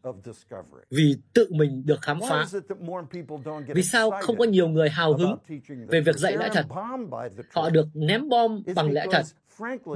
vì 0.91 1.17
tự 1.33 1.49
mình 1.51 1.83
được 1.87 2.03
khám 2.03 2.21
phá. 2.29 2.47
Vì 3.69 3.83
sao 3.83 4.11
không 4.21 4.39
có 4.39 4.45
nhiều 4.45 4.69
người 4.69 4.91
hào 4.91 5.17
hứng 5.17 5.37
về 5.89 6.01
việc 6.01 6.17
dạy 6.17 6.37
lẽ 6.37 6.49
thật? 6.53 6.67
Họ 7.53 7.71
được 7.71 7.87
ném 7.95 8.29
bom 8.29 8.63
bằng 8.75 8.93
lẽ 8.93 9.07
thật, 9.11 9.23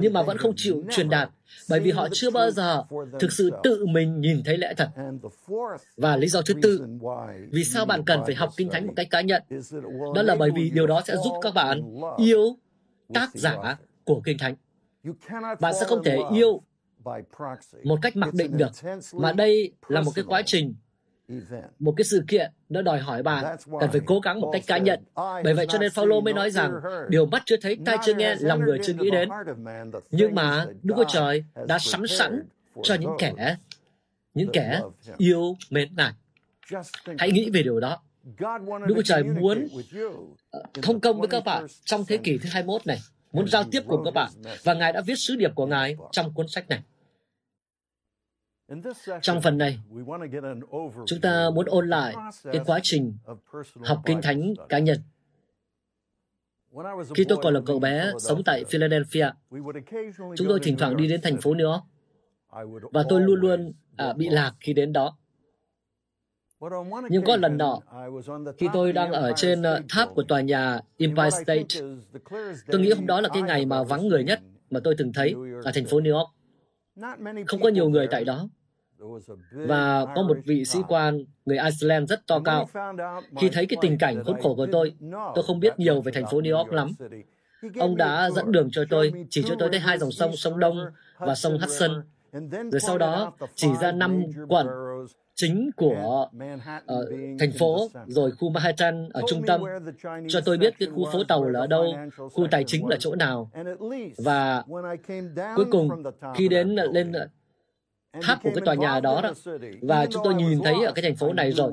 nhưng 0.01 0.13
mà 0.13 0.23
vẫn 0.23 0.37
không 0.37 0.53
chịu 0.55 0.83
truyền 0.91 1.09
đạt 1.09 1.29
bởi 1.69 1.79
vì 1.79 1.91
họ 1.91 2.07
chưa 2.11 2.31
bao 2.31 2.51
giờ 2.51 2.83
thực 3.19 3.31
sự 3.31 3.51
tự 3.63 3.85
mình 3.85 4.21
nhìn 4.21 4.41
thấy 4.45 4.57
lẽ 4.57 4.73
thật. 4.77 4.89
Và 5.97 6.17
lý 6.17 6.27
do 6.27 6.41
thứ 6.41 6.53
tư, 6.61 6.85
vì 7.51 7.63
sao 7.63 7.85
bạn 7.85 8.03
cần 8.05 8.21
phải 8.25 8.35
học 8.35 8.49
kinh 8.57 8.69
thánh 8.69 8.87
một 8.87 8.93
cách 8.95 9.07
cá 9.09 9.21
nhân? 9.21 9.43
Đó 10.15 10.21
là 10.21 10.35
bởi 10.35 10.51
vì 10.55 10.69
điều 10.69 10.87
đó 10.87 11.01
sẽ 11.07 11.15
giúp 11.23 11.33
các 11.41 11.53
bạn 11.53 11.81
yêu 12.17 12.57
tác 13.13 13.29
giả 13.33 13.77
của 14.03 14.21
kinh 14.25 14.37
thánh. 14.37 14.55
Bạn 15.59 15.73
sẽ 15.79 15.85
không 15.87 16.03
thể 16.03 16.17
yêu 16.33 16.61
một 17.83 17.99
cách 18.01 18.15
mặc 18.15 18.33
định 18.33 18.57
được 18.57 18.71
mà 19.13 19.31
đây 19.33 19.71
là 19.87 20.01
một 20.01 20.11
cái 20.15 20.25
quá 20.27 20.41
trình 20.45 20.75
một 21.79 21.93
cái 21.97 22.05
sự 22.05 22.23
kiện 22.27 22.51
nó 22.69 22.81
đòi 22.81 22.99
hỏi 22.99 23.23
bạn 23.23 23.57
cần 23.79 23.91
phải 23.91 24.01
cố 24.05 24.19
gắng 24.19 24.41
một 24.41 24.49
cách 24.53 24.63
cá 24.67 24.77
nhân. 24.77 24.99
Bởi 25.15 25.53
vậy 25.53 25.65
cho 25.69 25.77
nên 25.77 25.91
Phaolô 25.91 26.21
mới 26.21 26.33
nói 26.33 26.51
rằng 26.51 26.71
điều 27.09 27.25
mắt 27.25 27.41
chưa 27.45 27.57
thấy, 27.61 27.77
tai 27.85 27.97
chưa 28.05 28.13
nghe, 28.13 28.35
lòng 28.39 28.59
người 28.59 28.79
chưa 28.83 28.93
nghĩ 28.93 29.09
đến. 29.11 29.29
Nhưng 30.11 30.35
mà 30.35 30.65
Đức 30.83 30.93
Chúa 30.97 31.03
Trời 31.07 31.43
đã 31.67 31.79
sắm 31.79 32.07
sẵn 32.07 32.43
cho 32.83 32.95
những 32.95 33.15
kẻ 33.19 33.55
những 34.33 34.49
kẻ 34.53 34.81
yêu 35.17 35.55
mến 35.69 35.89
Ngài. 35.95 36.13
Hãy 37.17 37.31
nghĩ 37.31 37.49
về 37.49 37.63
điều 37.63 37.79
đó. 37.79 38.01
Đức 38.87 38.95
Chúa 38.95 39.01
Trời 39.01 39.23
muốn 39.23 39.67
ờ, 40.51 40.63
thông 40.81 40.99
công 40.99 41.19
với 41.19 41.27
các 41.27 41.43
bạn 41.45 41.65
trong 41.83 42.05
thế 42.05 42.17
kỷ 42.17 42.37
thứ 42.37 42.49
21 42.51 42.87
này, 42.87 42.99
muốn 43.31 43.47
giao 43.47 43.63
tiếp 43.71 43.81
cùng 43.87 44.01
các 44.05 44.13
bạn 44.13 44.31
và 44.63 44.73
Ngài 44.73 44.93
đã 44.93 45.01
viết 45.01 45.15
sứ 45.17 45.35
điệp 45.35 45.51
của 45.55 45.65
Ngài 45.65 45.95
trong 46.11 46.33
cuốn 46.33 46.47
sách 46.47 46.69
này. 46.69 46.79
Trong 49.21 49.41
phần 49.41 49.57
này, 49.57 49.79
chúng 51.05 51.21
ta 51.21 51.49
muốn 51.55 51.65
ôn 51.65 51.89
lại 51.89 52.15
cái 52.43 52.61
quá 52.65 52.79
trình 52.83 53.13
học 53.83 54.01
kinh 54.05 54.21
thánh 54.21 54.53
cá 54.69 54.79
nhân. 54.79 54.97
Khi 57.15 57.23
tôi 57.29 57.37
còn 57.41 57.53
là 57.53 57.59
cậu 57.65 57.79
bé 57.79 58.11
sống 58.19 58.43
tại 58.45 58.63
Philadelphia, 58.65 59.29
chúng 60.35 60.47
tôi 60.47 60.59
thỉnh 60.63 60.77
thoảng 60.77 60.97
đi 60.97 61.07
đến 61.07 61.21
thành 61.23 61.37
phố 61.37 61.53
New 61.53 61.71
York. 61.71 61.83
Và 62.93 63.03
tôi 63.09 63.21
luôn 63.21 63.39
luôn 63.39 63.73
à, 63.97 64.13
bị 64.13 64.29
lạc 64.29 64.53
khi 64.59 64.73
đến 64.73 64.93
đó. 64.93 65.17
Nhưng 67.09 67.23
có 67.25 67.35
lần 67.35 67.57
nọ, 67.57 67.79
khi 68.57 68.67
tôi 68.73 68.93
đang 68.93 69.11
ở 69.11 69.33
trên 69.35 69.61
uh, 69.61 69.85
tháp 69.89 70.09
của 70.15 70.23
tòa 70.23 70.41
nhà 70.41 70.79
Empire 70.97 71.29
State, 71.29 71.89
tôi 72.67 72.81
nghĩ 72.81 72.91
hôm 72.91 73.05
đó 73.05 73.21
là 73.21 73.29
cái 73.29 73.41
ngày 73.41 73.65
mà 73.65 73.83
vắng 73.83 74.07
người 74.07 74.23
nhất 74.23 74.39
mà 74.69 74.79
tôi 74.83 74.95
từng 74.97 75.13
thấy 75.13 75.35
ở 75.63 75.71
thành 75.73 75.85
phố 75.85 75.99
New 75.99 76.17
York. 76.17 76.29
Không 77.47 77.61
có 77.61 77.69
nhiều 77.69 77.89
người 77.89 78.07
tại 78.11 78.25
đó 78.25 78.49
và 79.51 80.05
có 80.15 80.23
một 80.23 80.37
vị 80.45 80.65
sĩ 80.65 80.79
quan 80.87 81.23
người 81.45 81.57
Iceland 81.57 82.09
rất 82.09 82.27
to 82.27 82.39
cao. 82.39 82.69
Khi 83.39 83.49
thấy 83.49 83.65
cái 83.65 83.77
tình 83.81 83.97
cảnh 83.97 84.23
khốn 84.23 84.41
khổ 84.41 84.55
của 84.55 84.67
tôi, 84.71 84.93
tôi 85.35 85.43
không 85.47 85.59
biết 85.59 85.79
nhiều 85.79 86.01
về 86.01 86.11
thành 86.11 86.25
phố 86.31 86.41
New 86.41 86.57
York 86.57 86.73
lắm. 86.73 86.91
Ông 87.79 87.97
đã 87.97 88.29
dẫn 88.29 88.51
đường 88.51 88.69
cho 88.71 88.83
tôi, 88.89 89.13
chỉ 89.29 89.43
cho 89.47 89.55
tôi 89.59 89.69
thấy 89.69 89.79
hai 89.79 89.97
dòng 89.97 90.11
sông, 90.11 90.35
sông 90.35 90.59
Đông 90.59 90.77
và 91.17 91.35
sông 91.35 91.59
Hudson. 91.59 91.91
Rồi 92.71 92.79
sau 92.79 92.97
đó 92.97 93.33
chỉ 93.55 93.67
ra 93.81 93.91
năm 93.91 94.23
quận 94.47 94.67
chính 95.35 95.69
của 95.75 96.29
uh, 96.77 97.09
thành 97.39 97.51
phố, 97.59 97.89
rồi 98.07 98.31
khu 98.31 98.49
Manhattan 98.49 99.09
ở 99.09 99.21
trung 99.27 99.41
tâm, 99.47 99.63
cho 100.27 100.41
tôi 100.45 100.57
biết 100.57 100.73
cái 100.79 100.89
khu 100.95 101.11
phố 101.11 101.23
tàu 101.23 101.49
là 101.49 101.59
ở 101.59 101.67
đâu, 101.67 101.95
khu 102.17 102.47
tài 102.51 102.63
chính 102.63 102.87
là 102.87 102.95
chỗ 102.99 103.15
nào. 103.15 103.51
Và 104.17 104.63
cuối 105.55 105.65
cùng, 105.71 105.89
khi 106.35 106.47
đến 106.47 106.75
lên 106.91 107.13
tháp 108.21 108.43
của 108.43 108.49
cái 108.55 108.61
tòa 108.65 108.75
nhà 108.75 108.99
đó 108.99 109.21
đó. 109.23 109.33
Và 109.81 110.05
chúng 110.05 110.23
tôi 110.23 110.33
nhìn 110.33 110.59
thấy 110.63 110.75
ở 110.85 110.91
cái 110.91 111.03
thành 111.03 111.15
phố 111.15 111.33
này 111.33 111.51
rồi. 111.51 111.71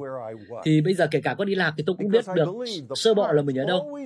thì 0.64 0.80
bây 0.80 0.94
giờ 0.94 1.06
kể 1.10 1.20
cả 1.20 1.34
có 1.34 1.44
đi 1.44 1.54
lạc 1.54 1.74
thì 1.76 1.84
tôi 1.86 1.96
cũng 1.98 2.08
biết 2.08 2.24
được 2.34 2.48
sơ 2.94 3.14
bộ 3.14 3.32
là 3.32 3.42
mình 3.42 3.58
ở 3.58 3.64
đâu. 3.64 3.98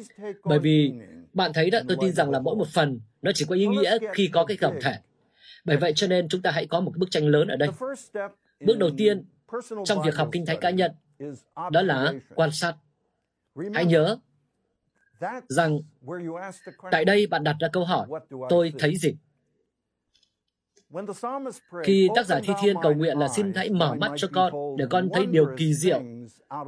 bởi 0.44 0.58
vì 0.58 0.92
bạn 1.32 1.52
thấy 1.54 1.70
đó 1.70 1.78
tôi 1.88 1.96
tin 2.00 2.12
rằng 2.12 2.30
là 2.30 2.38
mỗi 2.38 2.56
một 2.56 2.68
phần 2.74 3.00
nó 3.22 3.30
chỉ 3.34 3.44
có 3.48 3.54
ý 3.54 3.66
nghĩa 3.66 3.98
khi 4.14 4.30
có 4.32 4.44
cái 4.44 4.56
tổng 4.60 4.78
thể. 4.82 4.94
Bởi 5.64 5.76
vậy 5.76 5.92
cho 5.96 6.06
nên 6.06 6.28
chúng 6.28 6.42
ta 6.42 6.50
hãy 6.50 6.66
có 6.66 6.80
một 6.80 6.92
bức 6.96 7.10
tranh 7.10 7.26
lớn 7.26 7.48
ở 7.48 7.56
đây. 7.56 7.68
Bước 8.60 8.78
đầu 8.78 8.90
tiên 8.96 9.24
trong 9.84 10.02
việc 10.02 10.14
học 10.16 10.28
kinh 10.32 10.46
thánh 10.46 10.60
cá 10.60 10.70
nhân 10.70 10.92
đó 11.70 11.82
là 11.82 12.12
quan 12.34 12.50
sát. 12.52 12.74
Hãy 13.74 13.84
nhớ 13.84 14.16
rằng 15.48 15.78
tại 16.90 17.04
đây 17.04 17.26
bạn 17.26 17.44
đặt 17.44 17.56
ra 17.60 17.68
câu 17.72 17.84
hỏi 17.84 18.06
tôi 18.48 18.72
thấy 18.78 18.96
gì 18.96 19.16
khi 21.84 22.08
tác 22.14 22.26
giả 22.26 22.40
Thi 22.42 22.52
Thiên 22.62 22.76
cầu 22.82 22.94
nguyện 22.94 23.18
là 23.18 23.28
xin 23.28 23.52
hãy 23.54 23.70
mở 23.70 23.94
mắt 23.94 24.12
cho 24.16 24.28
con 24.32 24.76
để 24.78 24.84
con 24.90 25.08
thấy 25.12 25.26
điều 25.26 25.46
kỳ 25.56 25.74
diệu 25.74 26.02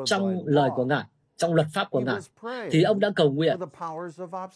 trong 0.05 0.43
lời 0.45 0.71
của 0.77 0.85
Ngài, 0.85 1.05
trong 1.37 1.55
luật 1.55 1.67
pháp 1.75 1.91
của 1.91 2.01
Ngài, 2.01 2.21
thì 2.71 2.83
ông 2.83 3.01
đã 3.01 3.11
cầu 3.17 3.31
nguyện 3.31 3.59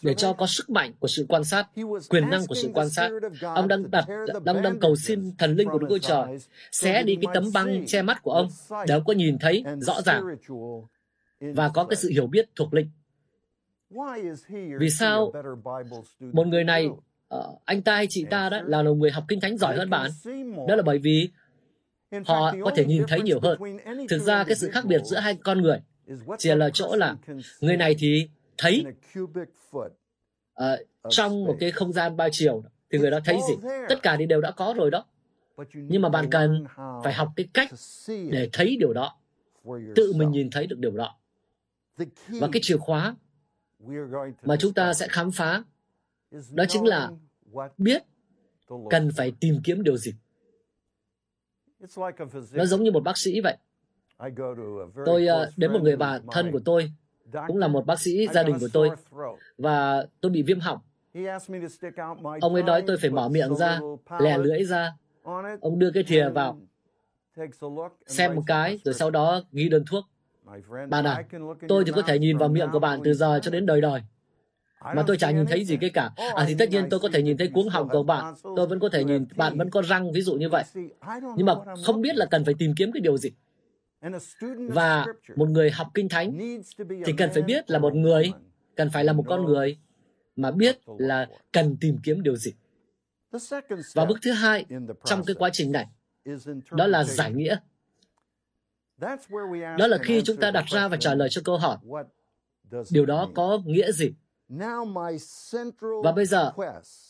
để 0.02 0.14
cho 0.14 0.32
có 0.32 0.46
sức 0.46 0.70
mạnh 0.70 0.92
của 0.99 1.08
sự 1.08 1.26
quan 1.28 1.44
sát, 1.44 1.66
quyền 2.08 2.30
năng 2.30 2.46
của 2.46 2.54
sự 2.54 2.70
quan 2.75 2.90
sát. 2.90 3.11
Ông 3.54 3.68
đang 3.68 3.90
đặt, 3.90 4.04
ông 4.46 4.62
đang 4.62 4.80
cầu 4.80 4.96
xin 4.96 5.37
thần 5.38 5.56
linh 5.56 5.68
của 5.68 5.78
Đức 5.78 5.87
Chúa 5.90 5.99
Trời 5.99 6.38
xé 6.73 7.02
đi 7.02 7.16
cái 7.23 7.35
tấm 7.35 7.44
băng 7.54 7.87
che 7.87 8.02
mắt 8.02 8.23
của 8.23 8.32
ông. 8.32 8.49
để 8.87 8.94
ông 8.94 9.04
có 9.04 9.12
nhìn 9.12 9.38
thấy 9.38 9.64
rõ 9.80 10.02
ràng. 10.02 10.25
và 11.40 11.68
có 11.68 11.85
cái 11.85 11.96
sự 11.96 12.08
hiểu 12.08 12.26
biết 12.26 12.49
thuộc 12.56 12.75
linh. 12.75 12.90
Vì 14.78 14.90
sao 14.90 15.32
một 16.20 16.46
người 16.46 16.64
này 16.64 16.88
uh, 17.35 17.62
anh 17.64 17.83
ta 17.83 17.95
hay 17.95 18.06
chị 18.11 18.26
ta 18.30 18.50
đó 18.50 18.61
là 18.64 18.83
một 18.83 18.95
người 18.95 19.11
học 19.11 19.25
kinh 19.28 19.40
thánh 19.40 19.59
giỏi 19.59 19.76
hơn 19.76 19.90
bạn. 19.90 20.11
Đó 20.68 20.76
là 20.76 20.83
bởi 20.83 20.99
vì 20.99 21.28
họ 22.26 22.54
có 22.64 22.71
thể 22.76 22.85
nhìn 22.85 23.02
thấy 23.09 23.21
nhiều 23.23 23.40
hơn. 23.42 23.59
Thực 24.09 24.18
ra 24.18 24.45
cái 24.45 24.56
sự 24.56 24.71
khác 24.71 24.85
biệt 24.85 25.00
giữa 25.04 25.18
hai 25.18 25.35
con 25.35 25.62
người 25.62 25.78
chỉ 26.38 26.54
là 26.54 26.71
chỗ 26.73 26.97
là 26.97 27.16
người 27.61 27.76
này 27.76 27.95
thì 27.99 28.28
thấy 28.59 28.85
uh, 30.59 30.64
trong 31.09 31.45
một 31.45 31.56
cái 31.61 31.71
không 31.71 31.92
gian 31.92 32.16
ba 32.16 32.28
chiều 32.33 32.62
thì 32.90 32.99
người 32.99 33.11
đó 33.11 33.18
thấy 33.25 33.38
gì? 33.49 33.54
Tất 33.88 34.02
cả 34.02 34.16
thì 34.18 34.26
đều 34.26 34.40
đã 34.40 34.50
có 34.50 34.75
rồi 34.76 34.90
đó. 34.90 35.04
Nhưng 35.75 36.02
mà 36.02 36.09
bạn 36.09 36.30
cần 36.30 36.64
phải 37.04 37.12
học 37.12 37.28
cái 37.37 37.49
cách 37.54 37.71
để 38.06 38.49
thấy 38.52 38.76
điều 38.80 38.92
đó 38.92 39.16
tự 39.95 40.12
mình 40.16 40.30
nhìn 40.30 40.50
thấy 40.50 40.66
được 40.66 40.78
điều 40.78 40.97
đó. 40.97 41.18
Và 42.28 42.49
cái 42.52 42.61
chìa 42.62 42.76
khóa 42.76 43.16
mà 44.42 44.56
chúng 44.59 44.75
ta 44.75 44.95
sẽ 44.95 45.09
khám 45.09 45.30
phá 45.33 45.62
đó 46.50 46.64
chính 46.68 46.85
là 46.85 47.11
biết 47.78 48.02
cần 48.90 49.11
phải 49.16 49.33
tìm 49.40 49.61
kiếm 49.64 49.83
điều 49.83 49.97
gì 49.97 50.12
nó 52.52 52.64
giống 52.64 52.83
như 52.83 52.90
một 52.90 53.02
bác 53.04 53.18
sĩ 53.18 53.40
vậy 53.40 53.56
tôi 55.04 55.26
uh, 55.42 55.49
đến 55.56 55.73
một 55.73 55.83
người 55.83 55.97
bạn 55.97 56.23
thân 56.33 56.52
của 56.52 56.61
tôi 56.64 56.92
cũng 57.47 57.56
là 57.56 57.68
một 57.68 57.87
bác 57.87 58.00
sĩ 58.00 58.28
gia 58.33 58.42
đình 58.42 58.59
của 58.61 58.68
tôi 58.73 58.90
và 59.59 60.06
tôi 60.21 60.30
bị 60.30 60.42
viêm 60.42 60.61
họng. 60.61 60.78
Ông 62.40 62.54
ấy 62.54 62.62
nói 62.62 62.83
tôi 62.87 62.97
phải 63.00 63.11
mở 63.11 63.28
miệng 63.28 63.54
ra, 63.54 63.80
lè 64.18 64.38
lưỡi 64.38 64.64
ra. 64.64 64.92
Ông 65.61 65.78
đưa 65.78 65.90
cái 65.95 66.02
thìa 66.02 66.28
vào, 66.28 66.59
xem 68.06 68.35
một 68.35 68.42
cái, 68.47 68.78
rồi 68.85 68.95
sau 68.95 69.11
đó 69.11 69.42
ghi 69.52 69.68
đơn 69.68 69.85
thuốc. 69.90 70.04
Bạn 70.88 71.04
à, 71.04 71.23
tôi 71.68 71.85
thì 71.87 71.92
có 71.92 72.02
thể 72.02 72.18
nhìn 72.18 72.38
vào 72.38 72.49
miệng 72.49 72.68
của 72.73 72.78
bạn 72.78 73.00
từ 73.04 73.14
giờ 73.14 73.38
cho 73.42 73.50
đến 73.50 73.66
đời 73.66 73.80
đời. 73.80 74.00
Mà 74.80 75.04
tôi 75.06 75.16
chả 75.16 75.30
nhìn 75.30 75.47
thấy 75.47 75.64
gì 75.64 75.76
cái 75.80 75.90
cả. 75.90 76.11
À 76.16 76.45
thì 76.49 76.54
tất 76.59 76.71
nhiên 76.71 76.88
tôi 76.90 77.00
có 77.00 77.09
thể 77.12 77.23
nhìn 77.23 77.37
thấy 77.37 77.49
cuống 77.54 77.68
họng 77.68 77.88
của 77.88 78.02
bạn. 78.02 78.35
Tôi 78.42 78.66
vẫn 78.66 78.80
có 78.80 78.88
thể 78.88 79.04
nhìn 79.04 79.26
bạn 79.37 79.59
vẫn 79.59 79.71
có 79.71 79.83
răng, 79.83 80.12
ví 80.12 80.23
dụ 80.23 80.35
như 80.35 80.49
vậy. 80.49 80.64
Nhưng 81.37 81.47
mà 81.47 81.54
không 81.85 82.00
biết 82.00 82.16
là 82.16 82.26
cần 82.26 82.45
phải 82.45 82.54
tìm 82.59 82.75
kiếm 82.76 82.92
cái 82.92 83.00
điều 83.00 83.16
gì. 83.16 83.30
Và 84.68 85.06
một 85.37 85.49
người 85.49 85.71
học 85.71 85.88
kinh 85.95 86.09
thánh 86.09 86.38
thì 87.04 87.12
cần 87.18 87.30
phải 87.35 87.42
biết 87.42 87.71
là 87.71 87.78
một 87.78 87.95
người, 87.95 88.33
cần 88.76 88.90
phải 88.90 89.04
là 89.04 89.12
một 89.12 89.25
con 89.28 89.45
người 89.45 89.78
mà 90.37 90.50
biết 90.50 90.78
là 90.99 91.26
cần 91.52 91.76
tìm 91.80 91.99
kiếm 92.02 92.23
điều 92.23 92.37
gì. 92.37 92.52
Và 93.95 94.04
bước 94.04 94.18
thứ 94.23 94.33
hai 94.33 94.64
trong 95.04 95.25
cái 95.25 95.37
quá 95.38 95.50
trình 95.52 95.73
này, 95.73 95.87
đó 96.71 96.87
là 96.87 97.04
giải 97.04 97.33
nghĩa. 97.33 97.56
Đó 99.78 99.87
là 99.87 99.99
khi 100.02 100.23
chúng 100.25 100.37
ta 100.37 100.50
đặt 100.50 100.64
ra 100.66 100.88
và 100.88 100.97
trả 100.97 101.14
lời 101.14 101.28
cho 101.30 101.40
câu 101.45 101.59
hỏi, 101.59 101.78
điều 102.90 103.06
đó 103.06 103.30
có 103.35 103.61
nghĩa 103.64 103.92
gì? 103.92 104.12
Và 106.05 106.12
bây 106.17 106.26
giờ, 106.26 106.53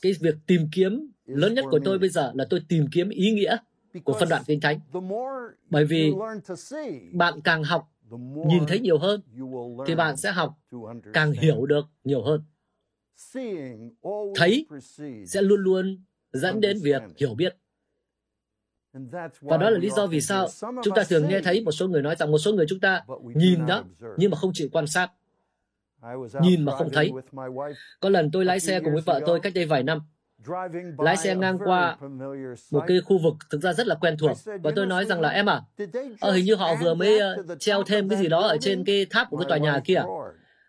cái 0.03 0.13
việc 0.21 0.35
tìm 0.47 0.69
kiếm 0.73 1.11
lớn 1.27 1.55
nhất 1.55 1.65
của 1.71 1.81
tôi 1.85 1.99
bây 1.99 2.09
giờ 2.09 2.33
là 2.35 2.47
tôi 2.51 2.61
tìm 2.69 2.87
kiếm 2.93 3.09
ý 3.09 3.31
nghĩa 3.31 3.57
của 4.05 4.13
phân 4.13 4.29
đoạn 4.29 4.43
Kinh 4.47 4.61
Thánh. 4.61 4.81
Bởi 5.71 5.85
vì 5.85 6.13
bạn 7.13 7.41
càng 7.45 7.65
học, 7.65 7.93
nhìn 8.47 8.67
thấy 8.69 8.81
nhiều 8.81 8.99
hơn, 8.99 9.21
thì 9.87 9.95
bạn 9.95 10.17
sẽ 10.17 10.33
học 10.33 10.59
càng 11.13 11.33
hiểu 11.33 11.67
được 11.67 11.87
nhiều 12.05 12.23
hơn. 12.23 12.43
Thấy 14.35 14.67
sẽ 15.27 15.43
luôn 15.43 15.61
luôn 15.61 16.03
dẫn 16.33 16.61
đến 16.61 16.79
việc 16.83 17.03
hiểu 17.17 17.35
biết. 17.35 17.57
Và 19.41 19.57
đó 19.57 19.71
là 19.71 19.79
lý 19.79 19.91
do 19.91 20.07
vì 20.07 20.21
sao 20.21 20.49
chúng 20.85 20.95
ta 20.95 21.05
thường 21.09 21.29
nghe 21.29 21.41
thấy 21.41 21.61
một 21.65 21.73
số 21.73 21.89
người 21.89 22.03
nói 22.03 22.17
rằng 22.19 22.31
một 22.31 22.39
số 22.39 22.53
người 22.53 22.67
chúng 22.69 22.81
ta 22.81 23.05
nhìn 23.35 23.67
đó, 23.67 23.85
nhưng 24.17 24.31
mà 24.31 24.37
không 24.37 24.51
chịu 24.55 24.69
quan 24.73 24.87
sát. 24.87 25.11
Nhìn 26.41 26.65
mà 26.65 26.73
không 26.77 26.91
thấy. 26.93 27.13
Có 28.01 28.09
lần 28.09 28.31
tôi 28.31 28.45
lái 28.45 28.61
xe 28.61 28.81
cùng 28.81 28.93
với 28.93 29.03
vợ 29.07 29.21
tôi 29.27 29.41
cách 29.41 29.53
đây 29.55 29.67
vài 29.67 29.83
năm. 29.83 30.01
lái 30.99 31.17
xe 31.17 31.35
ngang 31.35 31.59
qua 31.59 31.97
một 32.73 32.85
cái 32.87 33.01
khu 33.01 33.19
vực 33.19 33.35
thực 33.51 33.63
ra 33.63 33.73
rất 33.73 33.87
là 33.87 33.95
quen 33.95 34.17
thuộc. 34.19 34.37
Và 34.63 34.71
tôi 34.77 34.87
nói 34.87 35.05
rằng 35.05 35.21
là 35.21 35.29
em 35.29 35.49
à 35.49 35.61
ờ, 36.21 36.33
hình 36.33 36.45
như 36.45 36.55
họ 36.55 36.75
vừa 36.83 36.95
mới 36.95 37.21
uh, 37.41 37.61
treo 37.61 37.83
thêm 37.83 38.09
cái 38.09 38.19
gì 38.19 38.29
đó 38.29 38.41
ở 38.41 38.57
trên 38.61 38.85
cái 38.85 39.07
tháp 39.11 39.31
của 39.31 39.37
cái 39.37 39.47
tòa 39.49 39.59
nhà 39.59 39.81
kia. 39.85 40.03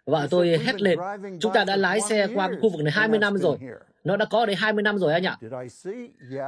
Vợ 0.05 0.27
tôi 0.29 0.57
hét 0.65 0.81
lên 0.81 0.99
chúng 1.39 1.53
ta 1.53 1.63
đã 1.63 1.75
lái 1.75 2.01
xe 2.01 2.27
qua 2.35 2.47
cái 2.47 2.57
khu 2.61 2.69
vực 2.69 2.81
này 2.81 2.91
20 2.91 3.19
năm 3.19 3.37
rồi 3.37 3.57
nó 4.07 4.17
đã 4.17 4.25
có 4.25 4.45
đây 4.45 4.55
20 4.55 4.83
năm 4.83 4.97
rồi 4.97 5.13
anh 5.13 5.23
ạ. 5.23 5.37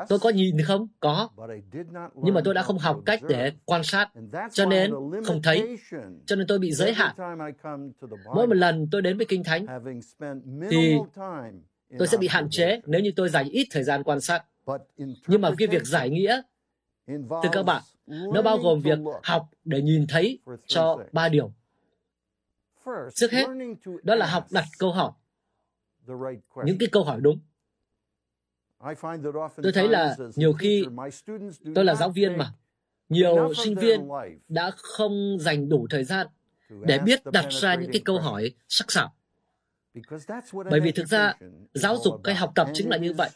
Tôi 0.10 0.20
có 0.20 0.30
nhìn 0.30 0.62
không? 0.62 0.88
Có. 1.00 1.30
Nhưng 2.16 2.34
mà 2.34 2.42
tôi 2.44 2.54
đã 2.54 2.64
không 2.64 2.78
học 2.78 3.00
cách 3.06 3.20
để 3.30 3.52
quan 3.66 3.84
sát, 3.84 4.10
cho 4.52 4.66
nên 4.66 4.92
không 5.26 5.42
thấy. 5.44 5.78
Cho 6.26 6.36
nên 6.36 6.48
tôi 6.48 6.60
bị 6.60 6.72
giới 6.72 6.94
hạn. 6.94 7.16
Mỗi 8.36 8.48
một 8.48 8.54
lần 8.54 8.88
tôi 8.92 9.02
đến 9.02 9.18
với 9.18 9.26
Kinh 9.26 9.44
Thánh, 9.44 9.66
thì 10.70 10.98
tôi 11.98 12.08
sẽ 12.08 12.18
bị 12.18 12.28
hạn 12.28 12.48
chế 12.50 12.82
nếu 12.86 13.02
như 13.02 13.12
tôi 13.16 13.30
dành 13.30 13.50
ít 13.50 13.68
thời 13.72 13.84
gian 13.84 14.04
quan 14.04 14.22
sát. 14.22 14.44
Nhưng 15.28 15.42
mà 15.42 15.52
cái 15.58 15.68
việc 15.68 15.86
giải 15.86 16.10
nghĩa, 16.10 16.42
thưa 17.08 17.50
các 17.52 17.66
bạn, 17.66 17.84
nó 18.08 18.42
bao 18.42 18.58
gồm 18.58 18.82
việc 18.82 19.00
học 19.24 19.50
để 19.66 19.82
nhìn 19.82 20.06
thấy 20.10 20.40
cho 20.66 21.04
ba 21.12 21.30
điều. 21.30 21.52
Trước 23.16 23.32
hết, 23.32 23.46
đó 24.04 24.16
là 24.16 24.26
học 24.26 24.48
đặt 24.52 24.66
câu 24.80 24.92
hỏi. 24.92 25.12
Những 26.66 26.78
cái 26.80 26.90
câu 26.92 27.04
hỏi 27.04 27.20
đúng. 27.22 27.40
Tôi 29.64 29.72
thấy 29.74 29.88
là 29.88 30.16
nhiều 30.36 30.54
khi 30.54 30.86
tôi 31.76 31.86
là 31.86 31.96
giáo 31.96 32.10
viên 32.10 32.38
mà, 32.38 32.54
nhiều 33.10 33.54
sinh 33.54 33.76
viên 33.76 34.08
đã 34.48 34.72
không 34.78 35.38
dành 35.40 35.70
đủ 35.70 35.88
thời 35.90 36.04
gian 36.04 36.28
để 36.70 37.00
biết 37.00 37.20
đặt 37.26 37.46
ra 37.50 37.76
những 37.76 37.92
cái 37.92 38.02
câu 38.06 38.20
hỏi 38.20 38.52
sắc 38.68 38.92
sảo. 38.92 39.14
Bởi 40.70 40.80
vì 40.80 40.92
thực 40.92 41.08
ra, 41.08 41.34
giáo 41.74 41.98
dục 41.98 42.14
cái 42.24 42.36
học 42.36 42.52
tập 42.56 42.68
chính 42.74 42.90
là 42.90 42.98
như 42.98 43.14
vậy. 43.14 43.30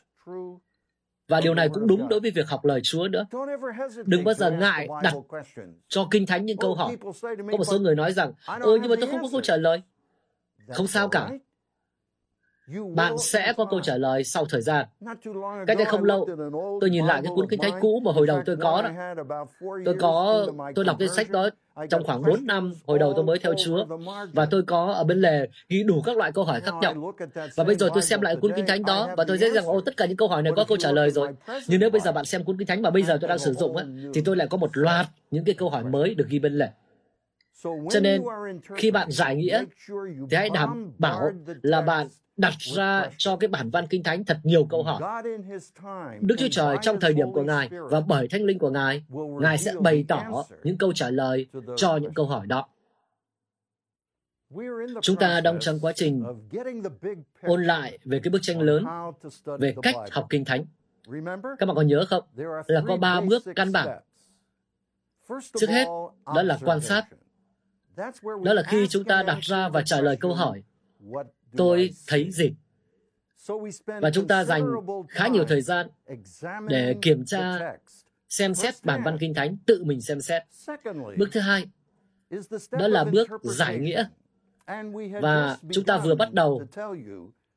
Và 1.28 1.42
điều 1.42 1.54
này 1.54 1.70
cũng 1.70 1.88
đúng 1.88 2.10
đối 2.10 2.20
với 2.20 2.32
việc 2.32 2.48
học 2.48 2.66
lời 2.66 2.80
Chúa 2.84 3.08
nữa. 3.08 3.26
Đừng 4.06 4.24
bao 4.24 4.34
giờ 4.34 4.52
ngại 4.52 4.88
đặt 5.04 5.14
cho 5.88 6.08
Kinh 6.12 6.26
Thánh 6.26 6.46
những 6.46 6.58
câu 6.58 6.76
hỏi. 6.76 6.98
Có 7.52 7.58
một 7.58 7.64
số 7.64 7.80
người 7.80 7.96
nói 7.96 8.14
rằng, 8.14 8.34
ừ 8.62 8.80
nhưng 8.82 8.90
mà 8.90 8.96
tôi 9.00 9.10
không 9.10 9.22
có 9.22 9.28
câu 9.32 9.42
trả 9.42 9.58
lời. 9.58 9.82
Không 10.68 10.88
sao 10.88 11.10
cả 11.10 11.32
bạn 12.96 13.18
sẽ 13.18 13.54
có 13.58 13.66
câu 13.66 13.80
trả 13.80 13.98
lời 13.98 14.24
sau 14.24 14.46
thời 14.46 14.62
gian. 14.62 14.86
Cách 15.68 15.78
đây 15.78 15.86
không 15.86 16.04
lâu, 16.04 16.30
tôi 16.82 16.90
nhìn 16.90 17.06
lại 17.06 17.22
cái 17.24 17.32
cuốn 17.36 17.48
kinh 17.50 17.60
thánh 17.62 17.80
cũ 17.82 18.02
mà 18.06 18.12
hồi 18.12 18.28
đầu 18.28 18.42
tôi 18.46 18.58
có 18.62 18.82
đó. 18.82 19.14
Tôi 19.86 19.96
có, 20.00 20.46
tôi 20.76 20.86
đọc 20.86 20.96
cái 21.00 21.08
sách 21.08 21.30
đó 21.30 21.50
trong 21.90 22.04
khoảng 22.04 22.22
4 22.22 22.46
năm 22.46 22.74
hồi 22.88 23.00
đầu 23.00 23.14
tôi 23.16 23.24
mới 23.24 23.40
theo 23.40 23.54
Chúa. 23.66 23.86
và 24.34 24.46
tôi 24.46 24.64
có 24.64 24.94
ở 24.94 25.04
bên 25.04 25.22
lề 25.22 25.48
ghi 25.70 25.84
đủ 25.84 26.02
các 26.06 26.18
loại 26.18 26.32
câu 26.32 26.44
hỏi 26.44 26.62
khác 26.62 26.74
nhau. 26.82 27.14
và 27.56 27.64
bây 27.64 27.76
giờ 27.76 27.90
tôi 27.94 28.02
xem 28.02 28.22
lại 28.22 28.36
cuốn 28.36 28.52
kinh 28.56 28.66
thánh 28.68 28.84
đó 28.84 29.10
và 29.18 29.24
tôi 29.24 29.38
thấy 29.38 29.52
rằng 29.52 29.66
ô 29.66 29.82
tất 29.82 29.98
cả 29.98 30.06
những 30.06 30.18
câu 30.18 30.28
hỏi 30.28 30.42
này 30.42 30.54
có 30.56 30.66
câu 30.68 30.78
trả 30.78 30.92
lời 30.92 31.12
rồi. 31.12 31.30
nhưng 31.68 31.80
nếu 31.80 31.90
bây 31.90 32.02
giờ 32.02 32.12
bạn 32.12 32.26
xem 32.26 32.44
cuốn 32.44 32.58
kinh 32.58 32.68
thánh 32.68 32.82
mà 32.82 32.90
bây 32.90 33.04
giờ 33.04 33.18
tôi 33.22 33.28
đang 33.28 33.40
sử 33.40 33.54
dụng 33.54 33.76
ấy, 33.76 33.86
thì 34.14 34.22
tôi 34.26 34.36
lại 34.36 34.48
có 34.48 34.58
một 34.58 34.78
loạt 34.78 35.06
những 35.32 35.46
cái 35.46 35.56
câu 35.56 35.70
hỏi 35.70 35.84
mới 35.84 36.16
được 36.16 36.26
ghi 36.30 36.40
bên 36.40 36.54
lề. 36.54 36.68
Cho 37.64 38.00
nên 38.02 38.24
khi 38.76 38.92
bạn 38.92 39.12
giải 39.12 39.36
nghĩa 39.36 39.64
thì 40.30 40.38
hãy 40.38 40.50
đảm 40.50 40.92
bảo 40.98 41.32
là 41.62 41.82
bạn 41.82 42.08
đặt 42.38 42.54
ra 42.60 43.10
cho 43.18 43.38
cái 43.38 43.48
bản 43.48 43.70
văn 43.70 43.88
kinh 43.88 44.04
thánh 44.04 44.26
thật 44.26 44.38
nhiều 44.44 44.66
câu 44.66 44.84
hỏi. 44.84 45.24
Đức 46.22 46.36
Chúa 46.40 46.48
Trời 46.52 46.78
trong 46.82 47.00
thời 47.00 47.14
điểm 47.14 47.32
của 47.32 47.44
Ngài 47.44 47.70
và 47.90 48.00
bởi 48.00 48.28
thánh 48.28 48.44
linh 48.44 48.60
của 48.60 48.70
Ngài, 48.70 49.04
Ngài 49.42 49.58
sẽ 49.58 49.74
bày 49.80 50.06
tỏ 50.08 50.44
những 50.64 50.78
câu 50.78 50.94
trả 50.94 51.10
lời 51.10 51.48
cho 51.78 51.98
những 51.98 52.14
câu 52.14 52.26
hỏi 52.26 52.48
đó. 52.48 52.68
Chúng 55.02 55.16
ta 55.16 55.42
đang 55.42 55.60
trong 55.60 55.80
quá 55.80 55.92
trình 55.96 56.24
ôn 57.42 57.64
lại 57.64 58.00
về 58.06 58.20
cái 58.24 58.32
bức 58.32 58.40
tranh 58.42 58.62
lớn 58.62 58.86
về 59.60 59.76
cách 59.82 59.96
học 60.12 60.28
kinh 60.30 60.46
thánh. 60.46 60.66
Các 61.60 61.66
bạn 61.66 61.76
còn 61.76 61.88
nhớ 61.88 62.06
không? 62.10 62.24
Là 62.68 62.82
có 62.88 62.98
ba 62.98 63.22
bước 63.22 63.44
căn 63.56 63.72
bản. 63.72 63.88
Trước 65.60 65.70
hết, 65.70 65.86
đó 66.26 66.42
là 66.44 66.60
quan 66.66 66.82
sát. 66.82 67.06
Đó 68.44 68.54
là 68.54 68.64
khi 68.68 68.88
chúng 68.88 69.04
ta 69.04 69.24
đặt 69.24 69.40
ra 69.42 69.70
và 69.70 69.82
trả 69.82 70.02
lời 70.02 70.18
câu 70.20 70.34
hỏi 70.34 70.64
tôi 71.58 71.90
thấy 72.08 72.32
gì 72.32 72.54
và 73.86 74.10
chúng 74.14 74.28
ta 74.28 74.44
dành 74.44 74.66
khá 75.10 75.28
nhiều 75.28 75.46
thời 75.48 75.62
gian 75.62 75.88
để 76.68 76.96
kiểm 77.02 77.26
tra, 77.26 77.60
xem 78.30 78.54
xét 78.54 78.74
bản 78.84 79.02
văn 79.06 79.18
kinh 79.20 79.34
thánh, 79.34 79.58
tự 79.66 79.84
mình 79.84 80.02
xem 80.02 80.22
xét. 80.22 80.44
Bước 81.18 81.30
thứ 81.32 81.40
hai, 81.40 81.66
đó 82.72 82.88
là 82.88 83.04
bước 83.04 83.28
giải 83.44 83.78
nghĩa. 83.78 84.06
Và 85.22 85.58
chúng 85.72 85.86
ta 85.86 85.98
vừa 85.98 86.16
bắt 86.16 86.34
đầu 86.34 86.62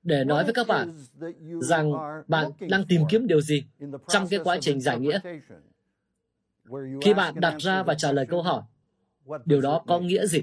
để 0.03 0.25
nói 0.25 0.45
với 0.45 0.53
các 0.55 0.67
bạn 0.67 0.99
rằng 1.61 1.93
bạn 2.29 2.51
đang 2.61 2.87
tìm 2.89 3.03
kiếm 3.09 3.27
điều 3.27 3.41
gì 3.41 3.65
trong 4.09 4.29
cái 4.29 4.41
quá 4.45 4.59
trình 4.61 4.81
giải 4.81 4.99
nghĩa. 5.01 5.21
Khi 7.03 7.15
bạn 7.15 7.35
đặt 7.37 7.57
ra 7.59 7.83
và 7.83 7.95
trả 7.95 8.13
lời 8.13 8.27
câu 8.29 8.43
hỏi, 8.43 8.63
điều 9.45 9.61
đó 9.61 9.85
có 9.87 10.01
nghĩa 10.01 10.27
gì? 10.27 10.43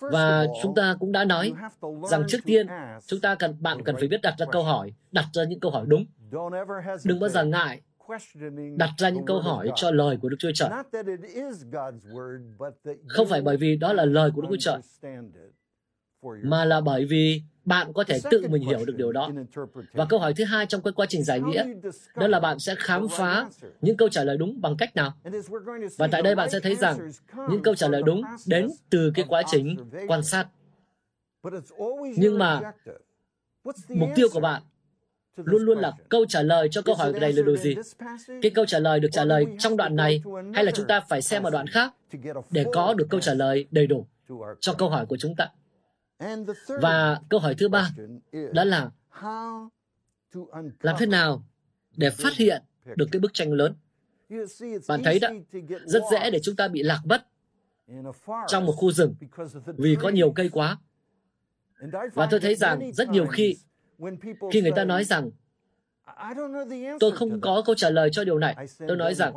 Và 0.00 0.46
chúng 0.62 0.74
ta 0.74 0.96
cũng 1.00 1.12
đã 1.12 1.24
nói 1.24 1.52
rằng 2.10 2.24
trước 2.28 2.38
tiên 2.44 2.66
chúng 3.06 3.20
ta 3.20 3.34
cần 3.34 3.56
bạn 3.60 3.84
cần 3.84 3.96
phải 3.98 4.08
biết 4.08 4.20
đặt 4.22 4.34
ra 4.38 4.46
câu 4.52 4.62
hỏi, 4.62 4.92
đặt 5.12 5.24
ra 5.32 5.44
những 5.44 5.60
câu 5.60 5.70
hỏi 5.70 5.84
đúng. 5.88 6.06
Đừng 7.04 7.20
bao 7.20 7.28
giờ 7.28 7.44
ngại 7.44 7.80
đặt 8.76 8.90
ra 8.98 9.08
những 9.08 9.24
câu 9.26 9.40
hỏi 9.40 9.70
cho 9.76 9.90
lời 9.90 10.18
của 10.22 10.28
Đức 10.28 10.36
Chúa 10.38 10.50
Trời. 10.54 10.70
Không 13.06 13.26
phải 13.28 13.42
bởi 13.42 13.56
vì 13.56 13.76
đó 13.76 13.92
là 13.92 14.04
lời 14.04 14.30
của 14.34 14.42
Đức 14.42 14.48
Chúa 14.50 14.56
Trời, 14.60 14.80
mà 16.42 16.64
là 16.64 16.80
bởi 16.80 17.04
vì 17.04 17.42
bạn 17.64 17.92
có 17.92 18.04
thể 18.04 18.18
tự 18.30 18.48
mình 18.48 18.62
hiểu 18.62 18.84
được 18.84 18.96
điều 18.96 19.12
đó. 19.12 19.30
Và 19.92 20.04
câu 20.08 20.18
hỏi 20.18 20.34
thứ 20.34 20.44
hai 20.44 20.66
trong 20.66 20.82
cái 20.82 20.92
quá 20.92 21.06
trình 21.08 21.24
giải 21.24 21.40
nghĩa, 21.40 21.64
đó 22.16 22.26
là 22.26 22.40
bạn 22.40 22.58
sẽ 22.58 22.74
khám 22.78 23.08
phá 23.08 23.48
những 23.80 23.96
câu 23.96 24.08
trả 24.08 24.24
lời 24.24 24.36
đúng 24.36 24.60
bằng 24.60 24.76
cách 24.76 24.96
nào. 24.96 25.12
Và 25.98 26.06
tại 26.06 26.22
đây 26.22 26.34
bạn 26.34 26.50
sẽ 26.50 26.60
thấy 26.60 26.74
rằng 26.74 27.10
những 27.50 27.62
câu 27.62 27.74
trả 27.74 27.88
lời 27.88 28.02
đúng 28.02 28.22
đến 28.46 28.68
từ 28.90 29.10
cái 29.14 29.24
quá 29.28 29.42
trình 29.50 29.76
quan 30.06 30.22
sát. 30.22 30.46
Nhưng 32.16 32.38
mà 32.38 32.60
mục 33.88 34.08
tiêu 34.14 34.28
của 34.32 34.40
bạn 34.40 34.62
luôn 35.36 35.62
luôn 35.62 35.78
là 35.78 35.92
câu 36.08 36.26
trả 36.26 36.42
lời 36.42 36.68
cho 36.70 36.82
câu 36.82 36.94
hỏi 36.94 37.12
này 37.12 37.32
là 37.32 37.42
điều 37.42 37.56
gì? 37.56 37.74
Cái 38.42 38.50
câu 38.54 38.66
trả 38.66 38.78
lời 38.78 39.00
được 39.00 39.08
trả 39.12 39.24
lời 39.24 39.46
trong 39.58 39.76
đoạn 39.76 39.96
này 39.96 40.22
hay 40.54 40.64
là 40.64 40.72
chúng 40.72 40.86
ta 40.86 41.00
phải 41.00 41.22
xem 41.22 41.42
ở 41.42 41.50
đoạn 41.50 41.66
khác 41.66 41.94
để 42.50 42.64
có 42.72 42.94
được 42.94 43.06
câu 43.10 43.20
trả 43.20 43.34
lời 43.34 43.66
đầy 43.70 43.86
đủ 43.86 44.06
cho 44.60 44.74
câu 44.74 44.90
hỏi 44.90 45.06
của 45.06 45.16
chúng 45.16 45.34
ta? 45.36 45.48
Và 46.80 47.20
câu 47.28 47.40
hỏi 47.40 47.54
thứ 47.58 47.68
ba 47.68 47.90
đó 48.52 48.64
là 48.64 48.90
làm 50.80 50.96
thế 50.98 51.06
nào 51.06 51.44
để 51.96 52.10
phát 52.10 52.32
hiện 52.36 52.62
được 52.96 53.08
cái 53.12 53.20
bức 53.20 53.34
tranh 53.34 53.52
lớn? 53.52 53.74
Bạn 54.88 55.00
thấy 55.04 55.18
đó, 55.18 55.28
rất 55.84 56.02
dễ 56.10 56.30
để 56.30 56.40
chúng 56.42 56.56
ta 56.56 56.68
bị 56.68 56.82
lạc 56.82 57.00
mất 57.04 57.26
trong 58.46 58.66
một 58.66 58.72
khu 58.72 58.92
rừng 58.92 59.14
vì 59.66 59.96
có 60.00 60.08
nhiều 60.08 60.32
cây 60.32 60.48
quá. 60.48 60.78
Và 62.14 62.28
tôi 62.30 62.40
thấy 62.40 62.54
rằng 62.54 62.92
rất 62.92 63.08
nhiều 63.08 63.26
khi, 63.26 63.56
khi 64.52 64.62
người 64.62 64.72
ta 64.76 64.84
nói 64.84 65.04
rằng 65.04 65.30
tôi 67.00 67.12
không 67.12 67.40
có 67.40 67.62
câu 67.66 67.74
trả 67.74 67.90
lời 67.90 68.10
cho 68.12 68.24
điều 68.24 68.38
này, 68.38 68.56
tôi 68.88 68.96
nói 68.96 69.14
rằng, 69.14 69.34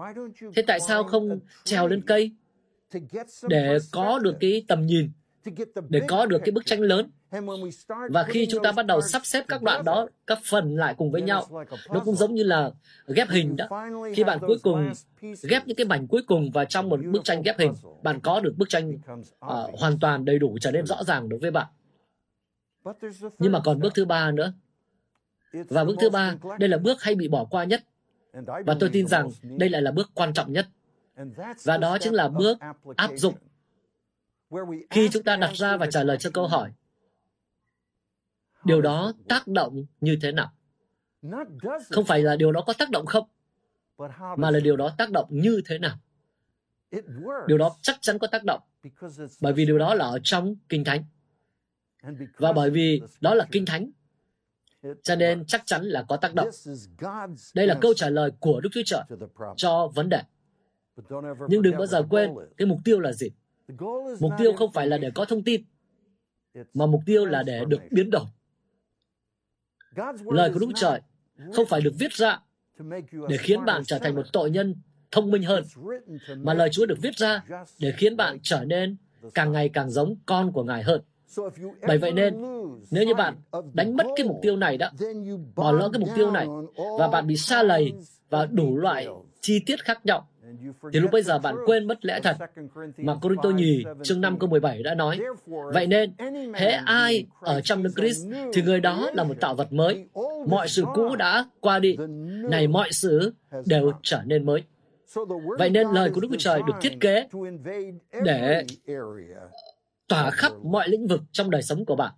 thế 0.55 0.61
tại 0.67 0.79
sao 0.79 1.03
không 1.03 1.39
trèo 1.63 1.87
lên 1.87 2.01
cây 2.05 2.31
để 3.47 3.77
có 3.91 4.19
được 4.19 4.35
cái 4.39 4.65
tầm 4.67 4.85
nhìn, 4.85 5.11
để 5.89 6.01
có 6.07 6.25
được 6.25 6.41
cái 6.45 6.51
bức 6.51 6.65
tranh 6.65 6.81
lớn? 6.81 7.11
Và 8.09 8.23
khi 8.23 8.47
chúng 8.49 8.63
ta 8.63 8.71
bắt 8.71 8.85
đầu 8.85 9.01
sắp 9.01 9.21
xếp 9.25 9.45
các 9.47 9.61
đoạn 9.61 9.85
đó, 9.85 10.07
các 10.27 10.39
phần 10.49 10.75
lại 10.75 10.95
cùng 10.97 11.11
với 11.11 11.21
nhau, 11.21 11.65
nó 11.89 11.99
cũng 11.99 12.15
giống 12.15 12.35
như 12.35 12.43
là 12.43 12.71
ghép 13.07 13.29
hình 13.29 13.55
đó. 13.55 13.67
Khi 14.15 14.23
bạn 14.23 14.39
cuối 14.39 14.57
cùng 14.63 14.91
ghép 15.49 15.67
những 15.67 15.77
cái 15.77 15.85
mảnh 15.85 16.07
cuối 16.07 16.21
cùng 16.27 16.51
vào 16.51 16.65
trong 16.65 16.89
một 16.89 16.99
bức 17.11 17.23
tranh 17.23 17.41
ghép 17.41 17.59
hình, 17.59 17.73
bạn 18.03 18.19
có 18.19 18.39
được 18.39 18.53
bức 18.57 18.69
tranh 18.69 18.91
uh, 18.91 19.79
hoàn 19.79 19.99
toàn 19.99 20.25
đầy 20.25 20.39
đủ 20.39 20.57
trở 20.61 20.71
nên 20.71 20.85
rõ 20.85 21.03
ràng 21.03 21.29
đối 21.29 21.39
với 21.39 21.51
bạn. 21.51 21.67
Nhưng 23.39 23.51
mà 23.51 23.59
còn 23.63 23.79
bước 23.79 23.93
thứ 23.95 24.05
ba 24.05 24.31
nữa. 24.31 24.53
Và 25.53 25.83
bước 25.83 25.95
thứ 25.99 26.09
ba, 26.09 26.35
đây 26.59 26.69
là 26.69 26.77
bước 26.77 27.01
hay 27.01 27.15
bị 27.15 27.27
bỏ 27.27 27.45
qua 27.45 27.63
nhất. 27.63 27.83
Và 28.65 28.75
tôi 28.79 28.89
tin 28.93 29.07
rằng 29.07 29.29
đây 29.43 29.69
lại 29.69 29.81
là 29.81 29.91
bước 29.91 30.11
quan 30.13 30.33
trọng 30.33 30.53
nhất. 30.53 30.67
Và 31.63 31.77
đó 31.77 31.97
chính 32.01 32.13
là 32.13 32.27
bước 32.27 32.57
áp 32.95 33.11
dụng. 33.15 33.33
Khi 34.89 35.09
chúng 35.09 35.23
ta 35.23 35.35
đặt 35.35 35.51
ra 35.53 35.77
và 35.77 35.87
trả 35.91 36.03
lời 36.03 36.17
cho 36.19 36.29
câu 36.33 36.47
hỏi, 36.47 36.71
điều 38.63 38.81
đó 38.81 39.13
tác 39.27 39.47
động 39.47 39.85
như 40.01 40.17
thế 40.21 40.31
nào? 40.31 40.51
Không 41.89 42.05
phải 42.05 42.23
là 42.23 42.35
điều 42.35 42.51
đó 42.51 42.63
có 42.67 42.73
tác 42.73 42.89
động 42.89 43.05
không 43.05 43.27
mà 44.37 44.51
là 44.51 44.59
điều 44.59 44.77
đó 44.77 44.95
tác 44.97 45.11
động 45.11 45.27
như 45.29 45.61
thế 45.65 45.79
nào? 45.79 45.97
Điều 47.47 47.57
đó 47.57 47.75
chắc 47.81 47.97
chắn 48.01 48.19
có 48.19 48.27
tác 48.27 48.43
động 48.43 48.61
bởi 49.41 49.53
vì 49.53 49.65
điều 49.65 49.77
đó 49.77 49.93
là 49.93 50.05
ở 50.05 50.19
trong 50.23 50.55
kinh 50.69 50.83
thánh. 50.83 51.03
Và 52.37 52.53
bởi 52.53 52.69
vì 52.69 53.01
đó 53.21 53.33
là 53.33 53.47
kinh 53.51 53.65
thánh 53.65 53.91
cho 55.03 55.15
nên 55.15 55.45
chắc 55.45 55.61
chắn 55.65 55.83
là 55.83 56.05
có 56.07 56.17
tác 56.17 56.33
động. 56.33 56.49
Đây 57.55 57.67
là 57.67 57.77
câu 57.81 57.93
trả 57.93 58.09
lời 58.09 58.31
của 58.39 58.61
đức 58.61 58.69
chúa 58.73 58.81
trời 58.85 59.03
cho 59.57 59.87
vấn 59.95 60.09
đề. 60.09 60.21
Nhưng 61.47 61.61
đừng 61.61 61.77
bao 61.77 61.85
giờ 61.85 62.03
quên 62.09 62.31
cái 62.57 62.65
mục 62.65 62.79
tiêu 62.85 62.99
là 62.99 63.11
gì 63.11 63.29
mục 64.19 64.31
tiêu 64.37 64.53
không 64.53 64.71
phải 64.71 64.87
là 64.87 64.97
để 64.97 65.11
có 65.15 65.25
thông 65.25 65.43
tin 65.43 65.63
mà 66.73 66.85
mục 66.85 67.01
tiêu 67.05 67.25
là 67.25 67.43
để 67.43 67.65
được 67.67 67.81
biến 67.91 68.09
đổi. 68.11 68.25
Lời 70.25 70.51
của 70.53 70.59
Đức 70.59 70.71
Trời 70.75 71.01
không 71.53 71.65
phải 71.65 71.81
được 71.81 71.93
viết 71.99 72.13
ra 72.13 72.39
để 73.29 73.37
khiến 73.39 73.65
bạn 73.65 73.83
trở 73.85 73.99
thành 73.99 74.15
một 74.15 74.25
tội 74.33 74.51
nhân 74.51 74.75
thông 75.11 75.31
minh 75.31 75.43
hơn, 75.43 75.63
mà 76.37 76.53
lời 76.53 76.69
Chúa 76.71 76.85
được 76.85 76.97
viết 77.01 77.15
ra 77.15 77.43
để 77.79 77.93
khiến 77.97 78.17
bạn 78.17 78.39
trở 78.43 78.63
nên 78.63 78.97
càng 79.33 79.51
ngày 79.51 79.69
càng 79.69 79.89
giống 79.89 80.15
con 80.25 80.51
của 80.51 80.63
Ngài 80.63 80.83
hơn. 80.83 81.01
Bởi 81.87 81.97
vậy 81.97 82.11
nên, 82.11 82.41
nếu 82.91 83.03
như 83.03 83.13
bạn 83.13 83.35
đánh 83.73 83.95
mất 83.95 84.03
cái 84.15 84.25
mục 84.25 84.39
tiêu 84.41 84.57
này 84.57 84.77
đó, 84.77 84.91
bỏ 85.55 85.71
lỡ 85.71 85.89
cái 85.93 85.99
mục 85.99 86.09
tiêu 86.15 86.31
này, 86.31 86.47
và 86.99 87.07
bạn 87.07 87.27
bị 87.27 87.37
xa 87.37 87.63
lầy 87.63 87.93
và 88.29 88.45
đủ 88.45 88.77
loại 88.77 89.07
chi 89.41 89.59
tiết 89.65 89.83
khác 89.83 90.05
nhau, 90.05 90.27
thì 90.93 90.99
lúc 90.99 91.11
bây 91.11 91.23
giờ 91.23 91.39
bạn 91.39 91.55
quên 91.65 91.87
mất 91.87 92.05
lẽ 92.05 92.19
thật 92.23 92.37
mà 92.97 93.15
Cô-rinh-tô 93.21 93.51
nhì 93.51 93.83
chương 94.03 94.21
5 94.21 94.39
câu 94.39 94.49
17 94.49 94.83
đã 94.83 94.95
nói. 94.95 95.19
Vậy 95.73 95.87
nên, 95.87 96.13
hễ 96.53 96.67
ai 96.71 97.25
ở 97.41 97.61
trong 97.61 97.83
Đức 97.83 97.91
Christ 97.95 98.27
thì 98.53 98.61
người 98.61 98.79
đó 98.79 99.09
là 99.13 99.23
một 99.23 99.39
tạo 99.39 99.55
vật 99.55 99.73
mới. 99.73 100.05
Mọi 100.47 100.67
sự 100.67 100.85
cũ 100.93 101.15
đã 101.15 101.45
qua 101.59 101.79
đi, 101.79 101.97
này 102.49 102.67
mọi 102.67 102.89
sự 102.91 103.33
đều 103.65 103.91
trở 104.03 104.21
nên 104.25 104.45
mới. 104.45 104.63
Vậy 105.57 105.69
nên 105.69 105.87
lời 105.87 106.11
của 106.13 106.21
Đức 106.21 106.27
Chúa 106.31 106.37
Trời 106.39 106.61
được 106.67 106.73
thiết 106.81 106.99
kế 106.99 107.27
để 108.25 108.65
tỏa 110.07 110.31
khắp 110.31 110.51
mọi 110.63 110.89
lĩnh 110.89 111.07
vực 111.07 111.21
trong 111.31 111.49
đời 111.51 111.61
sống 111.61 111.85
của 111.85 111.95
bạn. 111.95 112.11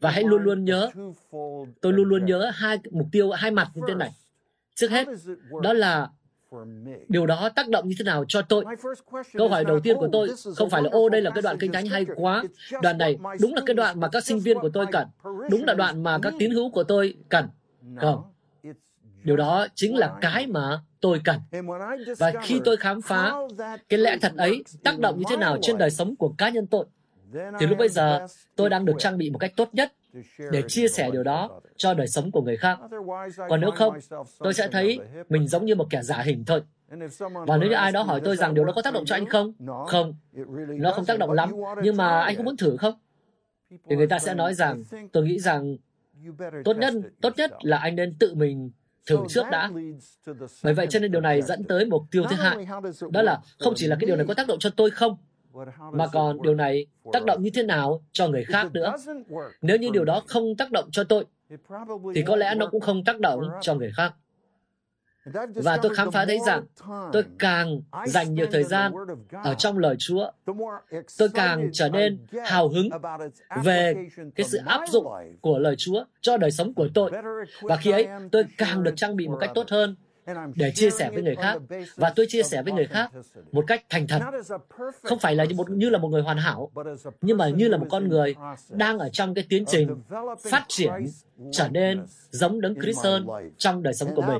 Và 0.00 0.10
hãy 0.10 0.24
luôn 0.24 0.42
luôn 0.42 0.64
nhớ, 0.64 0.90
tôi 1.80 1.92
luôn 1.92 2.08
luôn 2.08 2.26
nhớ 2.26 2.50
hai 2.54 2.78
mục 2.90 3.06
tiêu, 3.12 3.30
hai 3.30 3.50
mặt 3.50 3.68
như 3.74 3.82
thế 3.88 3.94
này. 3.94 4.10
Trước 4.74 4.90
hết, 4.90 5.08
đó 5.62 5.72
là 5.72 6.08
điều 7.08 7.26
đó 7.26 7.48
tác 7.56 7.68
động 7.68 7.88
như 7.88 7.94
thế 7.98 8.02
nào 8.04 8.24
cho 8.28 8.42
tôi? 8.42 8.64
Câu 9.32 9.48
hỏi 9.48 9.64
đầu 9.64 9.80
tiên 9.80 9.96
của 9.96 10.08
tôi 10.12 10.28
không 10.56 10.70
phải 10.70 10.82
là 10.82 10.88
ô 10.90 11.08
đây 11.08 11.22
là 11.22 11.30
cái 11.30 11.42
đoạn 11.42 11.56
kinh 11.60 11.72
thánh 11.72 11.86
hay 11.86 12.06
quá. 12.16 12.42
Đoạn 12.82 12.98
này 12.98 13.16
đúng 13.40 13.54
là 13.54 13.62
cái 13.66 13.74
đoạn 13.74 14.00
mà 14.00 14.08
các 14.08 14.24
sinh 14.24 14.40
viên 14.40 14.58
của 14.58 14.68
tôi 14.68 14.86
cần. 14.92 15.08
Đúng 15.50 15.64
là 15.64 15.74
đoạn 15.74 16.02
mà 16.02 16.18
các 16.22 16.34
tín 16.38 16.50
hữu 16.50 16.70
của 16.70 16.84
tôi 16.84 17.14
cần. 17.28 17.48
không. 17.96 18.22
Điều 19.24 19.36
đó 19.36 19.66
chính 19.74 19.96
là 19.96 20.14
cái 20.20 20.46
mà 20.46 20.80
tôi 21.00 21.20
cần. 21.24 21.40
Và 22.18 22.32
khi 22.42 22.60
tôi 22.64 22.76
khám 22.76 23.02
phá 23.02 23.32
cái 23.88 23.98
lẽ 23.98 24.16
thật 24.20 24.32
ấy 24.36 24.64
tác 24.84 24.98
động 24.98 25.18
như 25.18 25.24
thế 25.28 25.36
nào 25.36 25.58
trên 25.62 25.78
đời 25.78 25.90
sống 25.90 26.16
của 26.16 26.34
cá 26.38 26.48
nhân 26.48 26.66
tôi 26.66 26.84
thì 27.60 27.66
lúc 27.66 27.78
bây 27.78 27.88
giờ 27.88 28.26
tôi 28.56 28.70
đang 28.70 28.84
được 28.84 28.94
trang 28.98 29.18
bị 29.18 29.30
một 29.30 29.38
cách 29.38 29.52
tốt 29.56 29.68
nhất 29.72 29.92
để 30.50 30.62
chia 30.68 30.88
sẻ 30.88 31.10
điều 31.12 31.22
đó 31.22 31.60
cho 31.76 31.94
đời 31.94 32.08
sống 32.08 32.30
của 32.30 32.42
người 32.42 32.56
khác. 32.56 32.78
Còn 33.48 33.60
nếu 33.60 33.70
không, 33.70 33.98
tôi 34.38 34.54
sẽ 34.54 34.68
thấy 34.68 34.98
mình 35.28 35.48
giống 35.48 35.64
như 35.64 35.74
một 35.74 35.86
kẻ 35.90 36.02
giả 36.02 36.18
hình 36.18 36.44
thôi. 36.44 36.62
Và 37.46 37.56
nếu 37.56 37.68
như 37.68 37.74
ai 37.74 37.92
đó 37.92 38.02
hỏi 38.02 38.20
tôi 38.24 38.36
rằng 38.36 38.54
điều 38.54 38.64
đó 38.64 38.72
có 38.72 38.82
tác 38.82 38.94
động 38.94 39.04
cho 39.04 39.14
anh 39.14 39.26
không? 39.26 39.52
Không, 39.88 40.14
nó 40.68 40.92
không 40.92 41.04
tác 41.04 41.18
động 41.18 41.32
lắm, 41.32 41.50
nhưng 41.82 41.96
mà 41.96 42.20
anh 42.20 42.36
có 42.36 42.42
muốn 42.42 42.56
thử 42.56 42.76
không? 42.76 42.94
Thì 43.70 43.96
người 43.96 44.06
ta 44.06 44.18
sẽ 44.18 44.34
nói 44.34 44.54
rằng, 44.54 44.82
tôi 45.12 45.24
nghĩ 45.26 45.38
rằng 45.38 45.76
tốt 46.64 46.76
nhất 46.76 46.94
tốt 47.20 47.32
nhất 47.36 47.50
là 47.62 47.76
anh 47.76 47.96
nên 47.96 48.14
tự 48.18 48.34
mình 48.34 48.70
thử 49.06 49.16
trước 49.28 49.44
đã. 49.50 49.70
Bởi 50.62 50.74
vậy 50.74 50.86
cho 50.90 50.98
nên 50.98 51.12
điều 51.12 51.20
này 51.20 51.42
dẫn 51.42 51.64
tới 51.64 51.84
mục 51.84 52.02
tiêu 52.10 52.24
thứ 52.30 52.36
hai, 52.36 52.66
đó 53.10 53.22
là 53.22 53.40
không 53.58 53.72
chỉ 53.76 53.86
là 53.86 53.96
cái 54.00 54.06
điều 54.06 54.16
này 54.16 54.26
có 54.28 54.34
tác 54.34 54.46
động 54.48 54.58
cho 54.58 54.70
tôi 54.76 54.90
không, 54.90 55.16
mà 55.92 56.06
còn 56.12 56.42
điều 56.42 56.54
này 56.54 56.86
tác 57.12 57.24
động 57.24 57.42
như 57.42 57.50
thế 57.54 57.62
nào 57.62 58.02
cho 58.12 58.28
người 58.28 58.44
khác 58.44 58.72
nữa. 58.72 58.94
Nếu 59.62 59.76
như 59.76 59.90
điều 59.92 60.04
đó 60.04 60.22
không 60.26 60.56
tác 60.56 60.72
động 60.72 60.88
cho 60.92 61.04
tôi, 61.04 61.24
thì 62.14 62.22
có 62.22 62.36
lẽ 62.36 62.54
nó 62.54 62.66
cũng 62.66 62.80
không 62.80 63.04
tác 63.04 63.20
động 63.20 63.40
cho 63.60 63.74
người 63.74 63.90
khác. 63.96 64.14
Và 65.54 65.76
tôi 65.82 65.94
khám 65.94 66.10
phá 66.10 66.24
thấy 66.24 66.38
rằng 66.46 66.64
tôi 67.12 67.24
càng 67.38 67.80
dành 68.06 68.34
nhiều 68.34 68.46
thời 68.52 68.64
gian 68.64 68.92
ở 69.44 69.54
trong 69.54 69.78
lời 69.78 69.96
Chúa, 69.98 70.30
tôi 71.18 71.28
càng 71.34 71.70
trở 71.72 71.88
nên 71.88 72.18
hào 72.44 72.68
hứng 72.68 72.88
về 73.64 73.94
cái 74.34 74.44
sự 74.44 74.58
áp 74.66 74.80
dụng 74.88 75.06
của 75.40 75.58
lời 75.58 75.74
Chúa 75.78 76.04
cho 76.20 76.36
đời 76.36 76.50
sống 76.50 76.74
của 76.74 76.88
tôi. 76.94 77.10
Và 77.62 77.76
khi 77.76 77.90
ấy, 77.90 78.08
tôi 78.32 78.44
càng 78.58 78.82
được 78.82 78.92
trang 78.96 79.16
bị 79.16 79.28
một 79.28 79.38
cách 79.40 79.50
tốt 79.54 79.70
hơn 79.70 79.96
để 80.56 80.72
chia 80.74 80.90
sẻ 80.90 81.10
với 81.10 81.22
người 81.22 81.36
khác. 81.36 81.58
và 81.96 82.12
tôi 82.16 82.26
chia 82.28 82.42
sẻ 82.42 82.62
với 82.62 82.72
người 82.72 82.86
khác 82.86 83.10
một 83.52 83.64
cách 83.66 83.84
thành 83.90 84.06
thật. 84.06 84.20
Không 85.02 85.18
phải 85.18 85.34
là 85.34 85.44
như, 85.44 85.54
một, 85.54 85.70
như 85.70 85.90
là 85.90 85.98
một 85.98 86.08
người 86.08 86.22
hoàn 86.22 86.38
hảo 86.38 86.70
nhưng 87.20 87.38
mà 87.38 87.48
như 87.48 87.68
là 87.68 87.76
một 87.76 87.86
con 87.90 88.08
người 88.08 88.34
đang 88.68 88.98
ở 88.98 89.08
trong 89.08 89.34
cái 89.34 89.46
tiến 89.48 89.64
trình 89.66 89.88
phát 90.42 90.64
triển 90.68 90.90
trở 91.52 91.68
nên 91.68 92.06
giống 92.30 92.60
đấng 92.60 92.74
Christ 92.74 93.04
hơn 93.04 93.26
trong 93.58 93.82
đời 93.82 93.94
sống 93.94 94.14
của 94.14 94.22
mình. 94.22 94.38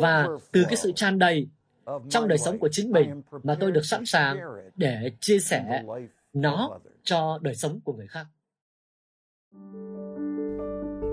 và 0.00 0.28
từ 0.52 0.64
cái 0.68 0.76
sự 0.76 0.92
tràn 0.92 1.18
đầy 1.18 1.48
trong 2.10 2.28
đời 2.28 2.38
sống 2.38 2.58
của 2.58 2.68
chính 2.72 2.90
mình 2.92 3.22
mà 3.42 3.56
tôi 3.60 3.72
được 3.72 3.84
sẵn 3.84 4.06
sàng 4.06 4.38
để 4.74 5.10
chia 5.20 5.38
sẻ 5.38 5.84
nó 6.32 6.78
cho 7.02 7.38
đời 7.42 7.54
sống 7.54 7.80
của 7.84 7.92
người 7.92 8.06
khác 8.06 8.26